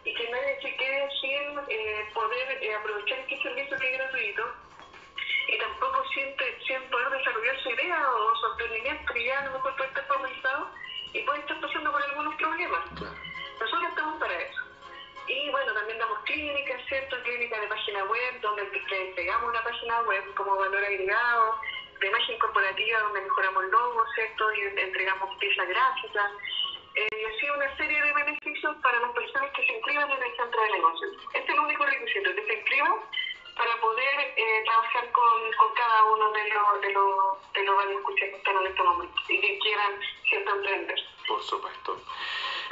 y 0.04 0.14
que 0.14 0.30
nadie 0.30 0.62
se 0.62 0.76
quede 0.76 1.10
sin 1.22 1.60
eh, 1.70 2.10
poder 2.14 2.64
eh, 2.64 2.76
aprovechar 2.76 3.20
este 3.20 3.42
servicio 3.42 3.78
que 3.78 3.92
es 3.92 3.98
gratuito 3.98 4.44
y 5.48 5.58
tampoco 5.58 6.04
siente, 6.14 6.60
sin 6.68 6.82
poder 6.90 7.10
desarrollar 7.12 7.64
su 7.64 7.70
idea 7.70 8.12
o 8.12 8.36
su 8.36 8.48
emprendimiento 8.48 9.14
que 9.14 9.24
ya 9.24 9.40
a 9.40 9.46
lo 9.46 9.52
mejor 9.54 9.76
puede 9.78 9.90
estar 9.90 10.08
formalizado 10.08 10.70
y 11.14 11.22
puede 11.22 11.40
estar 11.40 11.62
pasando 11.62 11.92
por 11.92 12.04
algunos 12.04 12.36
problemas. 12.36 12.92
Nosotros 13.60 13.90
estamos 13.90 14.20
para 14.20 14.34
eso. 14.34 14.62
Y 15.28 15.50
bueno, 15.50 15.74
también 15.74 15.98
damos 15.98 16.20
clínicas, 16.24 16.82
¿cierto? 16.88 17.22
Clínicas 17.24 17.62
de 17.62 17.68
página 17.68 18.04
web, 18.06 18.42
donde 18.42 18.64
le 18.64 19.08
entregamos 19.10 19.50
una 19.50 19.64
página 19.64 20.02
web 20.02 20.34
como 20.36 20.56
valor 20.56 20.84
agregado, 20.84 21.62
de 22.00 22.08
imagen 22.08 22.40
corporativa 22.40 23.00
donde 23.00 23.22
mejoramos 23.22 23.64
el 23.64 23.72
logo, 23.72 24.04
¿cierto? 24.16 24.54
Y 24.54 24.62
entregamos 24.80 25.36
piezas 25.38 25.68
gráficas. 25.68 26.32
Eh, 26.96 27.08
y 27.12 27.26
así 27.26 27.50
una 27.50 27.78
serie 27.78 28.02
de 28.02 28.14
beneficios 28.14 28.76
para 28.82 29.00
las 29.00 29.12
personas 29.12 29.52
que 29.52 29.66
se 29.66 29.74
inscriban 29.74 30.10
en 30.10 30.24
el 30.24 30.36
centro 30.36 30.62
de 30.62 30.72
negocios. 30.72 31.12
Este 31.34 31.40
es 31.40 31.50
el 31.50 31.60
único 31.60 31.86
requisito, 31.86 32.36
que 32.36 32.46
se 32.46 32.54
inscriban 32.54 32.96
para 33.56 33.76
poder 33.82 34.34
eh, 34.36 34.64
trabajar 34.66 35.12
con, 35.12 35.52
con, 35.58 35.74
cada 35.74 36.04
uno 36.06 36.32
de 36.32 36.50
los 36.50 36.82
de 36.82 36.94
los 36.94 37.44
de 37.54 37.64
los 37.64 38.16
que 38.16 38.26
están 38.26 38.56
en 38.58 38.68
este 38.68 38.84
momento 38.84 39.16
y 39.30 39.42
que 39.42 39.60
quieran 39.60 40.00
cierto 40.30 40.56
emprender. 40.56 41.00
Por 41.28 41.42
supuesto. 41.44 42.02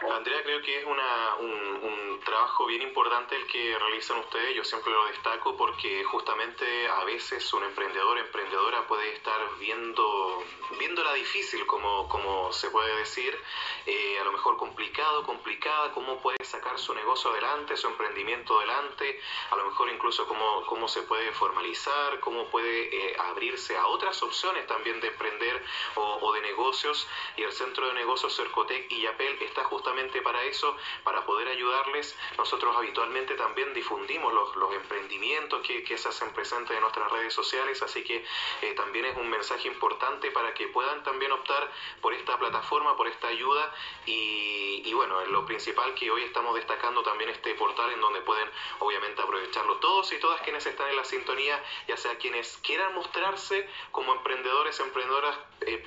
Andrea, 0.01 0.43
creo 0.43 0.61
que 0.61 0.79
es 0.79 0.85
una, 0.85 1.35
un, 1.39 1.51
un, 1.83 2.19
trabajo 2.25 2.65
bien 2.65 2.81
importante 2.81 3.35
el 3.35 3.45
que 3.47 3.77
realizan 3.77 4.17
ustedes. 4.17 4.55
Yo 4.55 4.63
siempre 4.63 4.91
lo 4.91 5.05
destaco 5.05 5.55
porque 5.55 6.03
justamente 6.03 6.87
a 6.87 7.03
veces 7.05 7.53
un 7.53 7.63
emprendedor, 7.63 8.17
emprendedora 8.17 8.87
puede 8.87 9.13
estar 9.13 9.39
viendo, 9.59 10.43
viéndola 10.79 11.13
difícil, 11.13 11.65
como, 11.65 12.09
como 12.09 12.51
se 12.51 12.71
puede 12.71 12.97
decir, 12.97 13.39
eh, 13.85 14.17
a 14.19 14.23
lo 14.23 14.31
mejor 14.31 14.57
complicado, 14.57 15.23
complicada, 15.23 15.91
cómo 15.93 16.19
puede 16.19 16.43
sacar 16.43 16.77
su 16.79 16.93
negocio 16.93 17.31
adelante, 17.31 17.77
su 17.77 17.87
emprendimiento 17.87 18.57
adelante, 18.57 19.21
a 19.51 19.55
lo 19.55 19.65
mejor 19.65 19.89
incluso 19.89 20.27
cómo, 20.27 20.65
cómo 20.65 20.87
se 20.87 21.03
puede 21.03 21.31
formalizar, 21.31 22.19
cómo 22.19 22.49
puede 22.49 23.11
eh, 23.11 23.15
abrirse 23.19 23.77
a 23.77 23.87
otras 23.87 24.21
opciones 24.23 24.65
también 24.67 24.99
de 24.99 25.07
emprender 25.09 25.63
o, 25.95 26.19
o, 26.21 26.33
de 26.33 26.41
negocios. 26.41 27.07
Y 27.37 27.43
el 27.43 27.51
Centro 27.51 27.87
de 27.87 27.93
Negocios 27.93 28.35
Cercotec 28.35 28.91
y 28.91 29.01
Yapel 29.01 29.37
está 29.41 29.63
justamente 29.63 29.84
para 30.21 30.43
eso, 30.43 30.75
para 31.03 31.25
poder 31.25 31.47
ayudarles. 31.47 32.15
Nosotros 32.37 32.75
habitualmente 32.75 33.35
también 33.35 33.73
difundimos 33.73 34.33
los, 34.33 34.55
los 34.55 34.73
emprendimientos 34.73 35.61
que, 35.61 35.83
que, 35.83 35.97
se 35.97 36.09
hacen 36.09 36.33
presentes 36.33 36.75
en 36.75 36.81
nuestras 36.81 37.11
redes 37.11 37.33
sociales, 37.33 37.81
así 37.81 38.03
que 38.03 38.23
eh, 38.61 38.73
también 38.75 39.05
es 39.05 39.15
un 39.15 39.29
mensaje 39.29 39.67
importante 39.67 40.31
para 40.31 40.53
que 40.53 40.67
puedan 40.67 41.03
también 41.03 41.31
optar 41.31 41.71
por 42.01 42.13
esta 42.13 42.37
plataforma, 42.37 42.95
por 42.95 43.07
esta 43.07 43.27
ayuda 43.27 43.73
y, 44.05 44.81
y 44.85 44.93
bueno, 44.93 45.23
lo 45.25 45.45
principal 45.45 45.93
que 45.95 46.09
hoy 46.11 46.23
estamos 46.23 46.55
destacando 46.55 47.03
también 47.03 47.29
este 47.29 47.53
portal 47.55 47.91
en 47.91 48.01
donde 48.01 48.21
pueden 48.21 48.49
obviamente 48.79 49.21
aprovecharlo 49.21 49.77
todos 49.77 50.11
y 50.11 50.19
todas 50.19 50.41
quienes 50.41 50.65
están 50.65 50.89
en 50.89 50.95
la 50.95 51.05
sintonía, 51.05 51.61
ya 51.87 51.97
sea 51.97 52.17
quienes 52.17 52.57
quieran 52.63 52.93
mostrarse 52.93 53.67
como 53.91 54.13
emprendedores, 54.13 54.79
emprendedoras, 54.79 55.37
eh, 55.61 55.83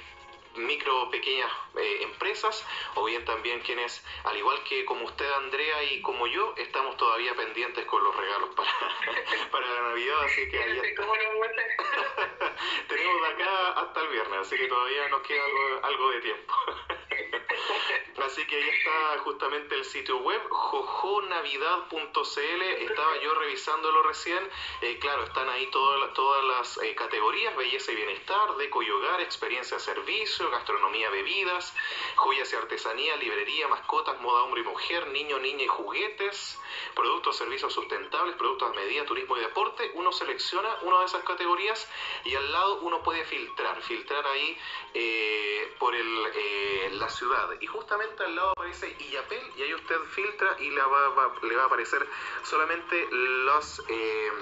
micro, 0.57 1.11
pequeñas 1.11 1.51
eh, 1.77 2.03
empresas, 2.03 2.67
o 2.95 3.05
bien 3.05 3.25
también 3.25 3.61
quienes, 3.61 4.05
al 4.25 4.37
igual 4.37 4.63
que 4.65 4.85
como 4.85 5.05
usted, 5.05 5.31
Andrea, 5.33 5.83
y 5.85 6.03
como 6.03 6.27
yo, 6.27 6.55
estamos 6.57 6.97
todavía 6.97 7.35
pendientes 7.35 7.85
con 7.87 8.03
los 8.03 8.17
regalos 8.17 8.51
para, 8.55 8.71
para 9.51 9.67
la 9.67 9.81
Navidad, 9.89 10.23
así 10.25 10.49
que 10.49 10.59
tenemos 12.89 13.23
de 13.23 13.29
acá 13.29 13.73
hasta 13.73 14.01
el 14.01 14.09
viernes, 14.09 14.41
así 14.41 14.57
que 14.57 14.67
todavía 14.67 15.09
nos 15.09 15.23
queda 15.23 15.45
algo, 15.45 15.81
algo 15.85 16.11
de 16.11 16.21
tiempo. 16.21 16.55
Así 18.25 18.45
que 18.47 18.57
ahí 18.57 18.69
está 18.69 19.19
justamente 19.19 19.77
el 19.77 19.85
sitio 19.85 20.19
web, 20.19 20.41
jojonavidad.cl. 20.51 22.63
Estaba 22.63 23.17
yo 23.19 23.35
revisándolo 23.35 24.03
recién. 24.03 24.49
Eh, 24.83 24.99
claro, 24.99 25.25
están 25.25 25.49
ahí 25.49 25.67
todas, 25.71 26.13
todas 26.15 26.45
las 26.45 26.79
eh, 26.83 26.95
categorías, 26.95 27.57
belleza 27.57 27.93
y 27.93 27.97
bienestar, 27.97 28.57
deco 28.57 28.83
y 28.83 28.91
hogar, 28.91 29.21
experiencia, 29.21 29.79
servicio, 29.79 30.51
gastronomía, 30.51 31.11
bebidas, 31.11 31.75
joyas 32.17 32.53
y 32.53 32.57
artesanía, 32.57 33.17
librería, 33.17 33.69
mascotas, 33.69 34.21
moda 34.21 34.43
hombre 34.43 34.63
y 34.63 34.65
mujer, 34.65 35.07
niño, 35.09 35.39
niña 35.39 35.65
y 35.65 35.69
juguetes, 35.69 36.59
productos, 36.95 37.37
servicios 37.37 37.73
sustentables, 37.73 38.37
productos 38.37 38.71
a 38.71 38.75
medida, 38.75 39.05
turismo 39.05 39.37
y 39.37 39.41
deporte. 39.41 39.91
Uno 39.95 40.13
selecciona 40.13 40.69
una 40.83 41.01
de 41.01 41.07
esas 41.07 41.23
categorías 41.23 41.89
y 42.25 42.35
al 42.35 42.53
lado 42.53 42.81
uno 42.81 43.03
puede 43.03 43.25
filtrar, 43.25 43.81
filtrar 43.83 44.27
ahí 44.27 44.59
eh, 44.95 45.75
por 45.79 45.95
el, 45.95 46.99
la 46.99 47.08
ciudad. 47.11 47.49
Y 47.61 47.67
justamente 47.67 48.25
al 48.25 48.35
lado 48.35 48.51
aparece 48.51 48.97
Illapel 48.99 49.43
y 49.57 49.63
ahí 49.63 49.75
usted 49.75 49.99
filtra 50.11 50.57
y 50.61 50.71
le 50.71 50.81
va, 50.81 51.33
le 51.43 51.57
va 51.57 51.63
a 51.65 51.67
aparecer 51.67 52.07
solamente 52.43 53.09
los... 53.11 53.83
Eh, 53.89 54.33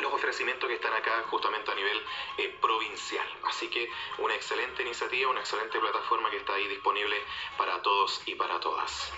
los 0.00 0.12
ofrecimientos 0.12 0.68
que 0.68 0.74
están 0.74 0.92
acá 0.92 1.24
justamente 1.30 1.70
a 1.70 1.74
nivel 1.74 2.04
eh, 2.38 2.56
provincial. 2.60 3.26
Así 3.44 3.68
que 3.68 3.90
una 4.18 4.34
excelente 4.34 4.82
iniciativa, 4.82 5.30
una 5.30 5.40
excelente 5.40 5.78
plataforma 5.78 6.30
que 6.30 6.36
está 6.36 6.54
ahí 6.54 6.68
disponible 6.68 7.16
para 7.56 7.80
todos 7.82 8.22
y 8.26 8.34
para 8.34 8.60
todas. 8.60 9.12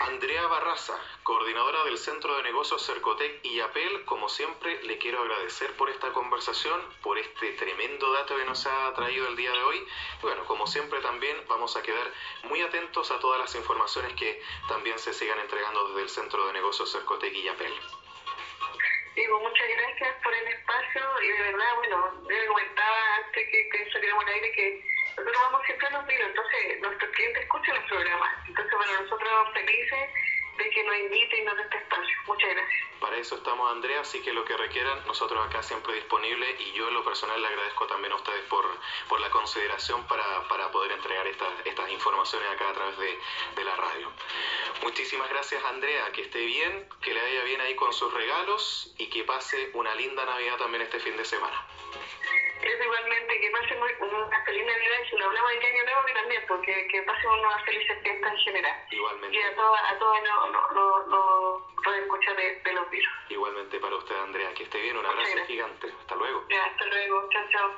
Andrea 0.00 0.46
Barraza, 0.46 0.98
coordinadora 1.22 1.84
del 1.84 1.98
Centro 1.98 2.36
de 2.36 2.42
Negocios 2.42 2.84
Cercotec 2.84 3.44
y 3.44 3.60
Apel, 3.60 4.04
como 4.04 4.28
siempre 4.28 4.82
le 4.84 4.98
quiero 4.98 5.20
agradecer 5.20 5.74
por 5.76 5.90
esta 5.90 6.12
conversación, 6.12 6.80
por 7.02 7.18
este 7.18 7.52
tremendo 7.52 8.12
dato 8.12 8.36
que 8.36 8.44
nos 8.44 8.66
ha 8.66 8.92
traído 8.94 9.26
el 9.26 9.36
día 9.36 9.50
de 9.50 9.62
hoy. 9.62 9.86
bueno, 10.22 10.44
como 10.44 10.66
siempre 10.66 11.00
también 11.00 11.36
vamos 11.48 11.76
a 11.76 11.82
quedar 11.82 12.12
muy 12.44 12.60
atentos 12.60 13.10
a 13.10 13.18
todas 13.18 13.40
las 13.40 13.54
informaciones 13.54 14.12
que 14.14 14.42
también 14.68 14.98
se 14.98 15.12
sigan 15.12 15.38
entregando 15.40 15.88
desde 15.88 16.02
el 16.02 16.08
Centro 16.08 16.46
de 16.46 16.52
Negocios 16.52 16.92
Cercotec 16.92 17.34
y 17.34 17.48
Apel. 17.48 17.72
Digo, 19.16 19.40
muchas 19.40 19.66
gracias 19.66 20.14
por 20.22 20.34
el 20.34 20.46
espacio 20.46 21.02
y 21.22 21.28
de 21.28 21.42
verdad, 21.44 21.74
bueno, 21.76 22.12
yo 22.28 22.36
le 22.36 22.46
comentaba 22.48 23.16
antes 23.16 23.48
que, 23.48 23.68
que 23.70 23.90
saliéramos 23.90 24.24
al 24.26 24.32
aire 24.34 24.52
que 24.52 24.80
nosotros 25.16 25.42
vamos 25.42 25.62
siempre 25.64 25.86
a 25.86 25.90
los 25.92 26.06
videos, 26.06 26.28
entonces 26.28 26.80
nuestros 26.82 27.10
clientes 27.12 27.42
escuchan 27.42 27.76
los 27.76 27.84
programas, 27.86 28.30
entonces 28.46 28.74
bueno, 28.76 28.92
nosotros 29.00 29.52
felices 29.54 30.10
de 30.56 30.70
que 30.70 30.84
nos 30.84 30.96
invite 30.96 31.38
y 31.38 31.42
nos 31.42 31.56
dé 31.56 31.62
este 31.62 31.76
espacio. 31.76 32.16
Muchas 32.26 32.50
gracias. 32.50 32.86
Para 33.00 33.16
eso 33.18 33.36
estamos, 33.36 33.70
Andrea, 33.70 34.00
así 34.00 34.22
que 34.22 34.32
lo 34.32 34.44
que 34.44 34.56
requieran, 34.56 35.06
nosotros 35.06 35.46
acá 35.46 35.62
siempre 35.62 35.94
disponibles 35.94 36.60
y 36.60 36.72
yo 36.72 36.88
en 36.88 36.94
lo 36.94 37.04
personal 37.04 37.40
le 37.40 37.48
agradezco 37.48 37.86
también 37.86 38.12
a 38.12 38.16
ustedes 38.16 38.42
por, 38.44 38.64
por 39.08 39.20
la 39.20 39.30
consideración 39.30 40.06
para, 40.06 40.48
para 40.48 40.70
poder 40.70 40.92
entregar 40.92 41.26
estas, 41.26 41.48
estas 41.64 41.90
informaciones 41.90 42.48
acá 42.48 42.70
a 42.70 42.72
través 42.72 42.98
de, 42.98 43.18
de 43.54 43.64
la 43.64 43.76
radio. 43.76 44.10
Muchísimas 44.82 45.28
gracias, 45.28 45.62
Andrea, 45.64 46.10
que 46.12 46.22
esté 46.22 46.44
bien, 46.44 46.88
que 47.02 47.12
le 47.12 47.20
vaya 47.20 47.44
bien 47.44 47.60
ahí 47.60 47.74
con 47.76 47.92
sus 47.92 48.12
regalos 48.12 48.94
y 48.98 49.08
que 49.08 49.24
pase 49.24 49.70
una 49.74 49.94
linda 49.94 50.24
Navidad 50.24 50.56
también 50.56 50.82
este 50.82 50.98
fin 51.00 51.16
de 51.16 51.24
semana. 51.24 51.66
Es 52.66 52.84
igualmente 52.84 53.40
que 53.40 53.50
pasen 53.50 53.78
una 53.80 54.44
feliz 54.44 54.66
Navidad 54.66 54.96
y 55.04 55.08
si 55.08 55.16
lo 55.16 55.26
hablamos 55.26 55.50
de 55.52 55.66
año 55.66 55.84
nuevo 55.84 56.04
que 56.04 56.12
también, 56.14 56.44
porque 56.48 56.88
que 56.88 57.02
pasen 57.02 57.30
unas 57.30 57.64
felices 57.64 57.98
fiestas 58.02 58.32
en 58.32 58.38
general. 58.38 58.84
Igualmente. 58.90 59.36
Y 59.36 59.40
a 59.40 59.54
todos 59.54 59.78
a 59.78 59.98
todos 59.98 60.18
los 60.22 61.06
no, 61.08 61.96
escuchar 61.96 62.36
de, 62.36 62.60
de, 62.64 62.72
los 62.72 62.90
virus. 62.90 63.12
Igualmente 63.28 63.78
para 63.78 63.94
usted, 63.94 64.16
Andrea, 64.16 64.52
que 64.54 64.64
esté 64.64 64.80
bien, 64.80 64.96
un 64.96 65.06
abrazo 65.06 65.46
gigante. 65.46 65.86
Hasta 66.00 66.16
luego. 66.16 66.44
Ya, 66.50 66.64
hasta 66.64 66.84
luego, 66.86 67.28
chao, 67.30 67.44
chao. 67.52 67.70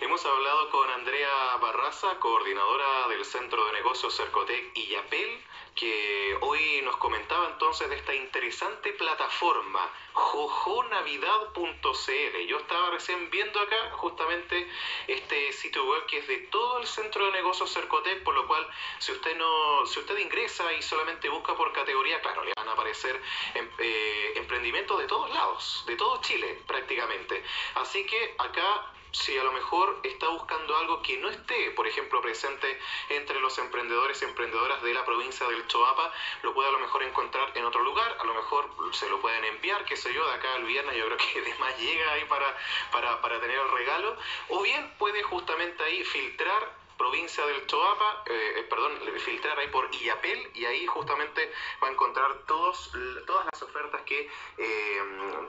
Hemos 0.00 0.24
hablado 0.24 0.70
con 0.70 0.90
Andrea 0.90 1.56
Barraza, 1.60 2.18
coordinadora 2.20 3.08
del 3.08 3.24
Centro 3.24 3.64
de 3.66 3.72
Negocios 3.72 4.16
Cercotec 4.16 4.70
y 4.74 4.88
Yapel, 4.88 5.42
que 5.74 6.36
hoy 6.40 6.80
nos 6.82 6.96
comentaba 6.96 7.48
entonces 7.50 7.88
de 7.88 7.96
esta 7.96 8.14
interesante 8.14 8.92
plataforma 8.92 9.90
jojonavidad.cl. 10.12 12.46
Yo 12.46 12.58
estaba 12.58 12.90
recién 12.90 13.30
viendo 13.30 13.60
acá 13.60 13.90
justamente 13.92 14.68
este 15.08 15.52
sitio 15.52 15.84
web 15.84 16.06
que 16.06 16.18
es 16.18 16.28
de 16.28 16.38
todo 16.38 16.78
el 16.78 16.86
Centro 16.86 17.26
de 17.26 17.32
Negocios 17.32 17.72
Cercotec, 17.72 18.22
por 18.22 18.34
lo 18.34 18.46
cual 18.46 18.66
si 18.98 19.12
usted 19.12 19.36
no, 19.36 19.86
si 19.86 19.98
usted 19.98 20.16
ingresa 20.18 20.72
y 20.72 20.82
solamente 20.82 21.28
busca 21.28 21.56
por 21.56 21.72
categoría, 21.72 22.20
claro, 22.20 22.44
le 22.44 22.52
van 22.56 22.68
a 22.68 22.72
aparecer 22.72 23.20
em, 23.54 23.68
eh, 23.78 24.32
emprendimientos 24.36 24.98
de 24.98 25.06
todos 25.06 25.30
lados, 25.30 25.84
de 25.86 25.96
todo 25.96 26.20
Chile 26.22 26.62
prácticamente. 26.66 27.42
Así 27.74 28.06
que 28.06 28.34
acá 28.38 28.92
si 29.14 29.38
a 29.38 29.44
lo 29.44 29.52
mejor 29.52 30.00
está 30.02 30.28
buscando 30.28 30.76
algo 30.76 31.00
que 31.00 31.16
no 31.18 31.28
esté, 31.28 31.70
por 31.70 31.86
ejemplo, 31.86 32.20
presente 32.20 32.78
entre 33.08 33.38
los 33.40 33.56
emprendedores 33.58 34.20
y 34.20 34.24
emprendedoras 34.24 34.82
de 34.82 34.92
la 34.92 35.04
provincia 35.04 35.46
del 35.46 35.66
Choapa, 35.68 36.12
lo 36.42 36.52
puede 36.52 36.68
a 36.68 36.72
lo 36.72 36.80
mejor 36.80 37.04
encontrar 37.04 37.52
en 37.54 37.64
otro 37.64 37.82
lugar, 37.82 38.16
a 38.20 38.24
lo 38.24 38.34
mejor 38.34 38.68
se 38.92 39.08
lo 39.08 39.20
pueden 39.20 39.44
enviar, 39.44 39.84
qué 39.84 39.96
sé 39.96 40.12
yo, 40.12 40.26
de 40.26 40.34
acá 40.34 40.54
al 40.54 40.64
viernes, 40.64 40.96
yo 40.96 41.06
creo 41.06 41.18
que 41.18 41.40
de 41.48 41.54
más 41.58 41.78
llega 41.78 42.12
ahí 42.12 42.24
para, 42.24 42.56
para, 42.90 43.20
para 43.20 43.40
tener 43.40 43.56
el 43.56 43.70
regalo, 43.70 44.16
o 44.48 44.62
bien 44.62 44.92
puede 44.98 45.22
justamente 45.22 45.82
ahí 45.84 46.04
filtrar 46.04 46.83
provincia 46.96 47.44
del 47.46 47.66
Choapa, 47.66 48.24
eh, 48.26 48.54
eh, 48.56 48.62
perdón, 48.68 48.92
filtrar 49.18 49.58
ahí 49.58 49.68
por 49.68 49.92
IAPEL 49.94 50.50
y 50.54 50.64
ahí 50.64 50.86
justamente 50.86 51.52
va 51.82 51.88
a 51.88 51.90
encontrar 51.90 52.44
todos, 52.46 52.90
todas 53.26 53.46
las 53.52 53.62
ofertas 53.62 54.02
que 54.02 54.30
eh, 54.58 55.02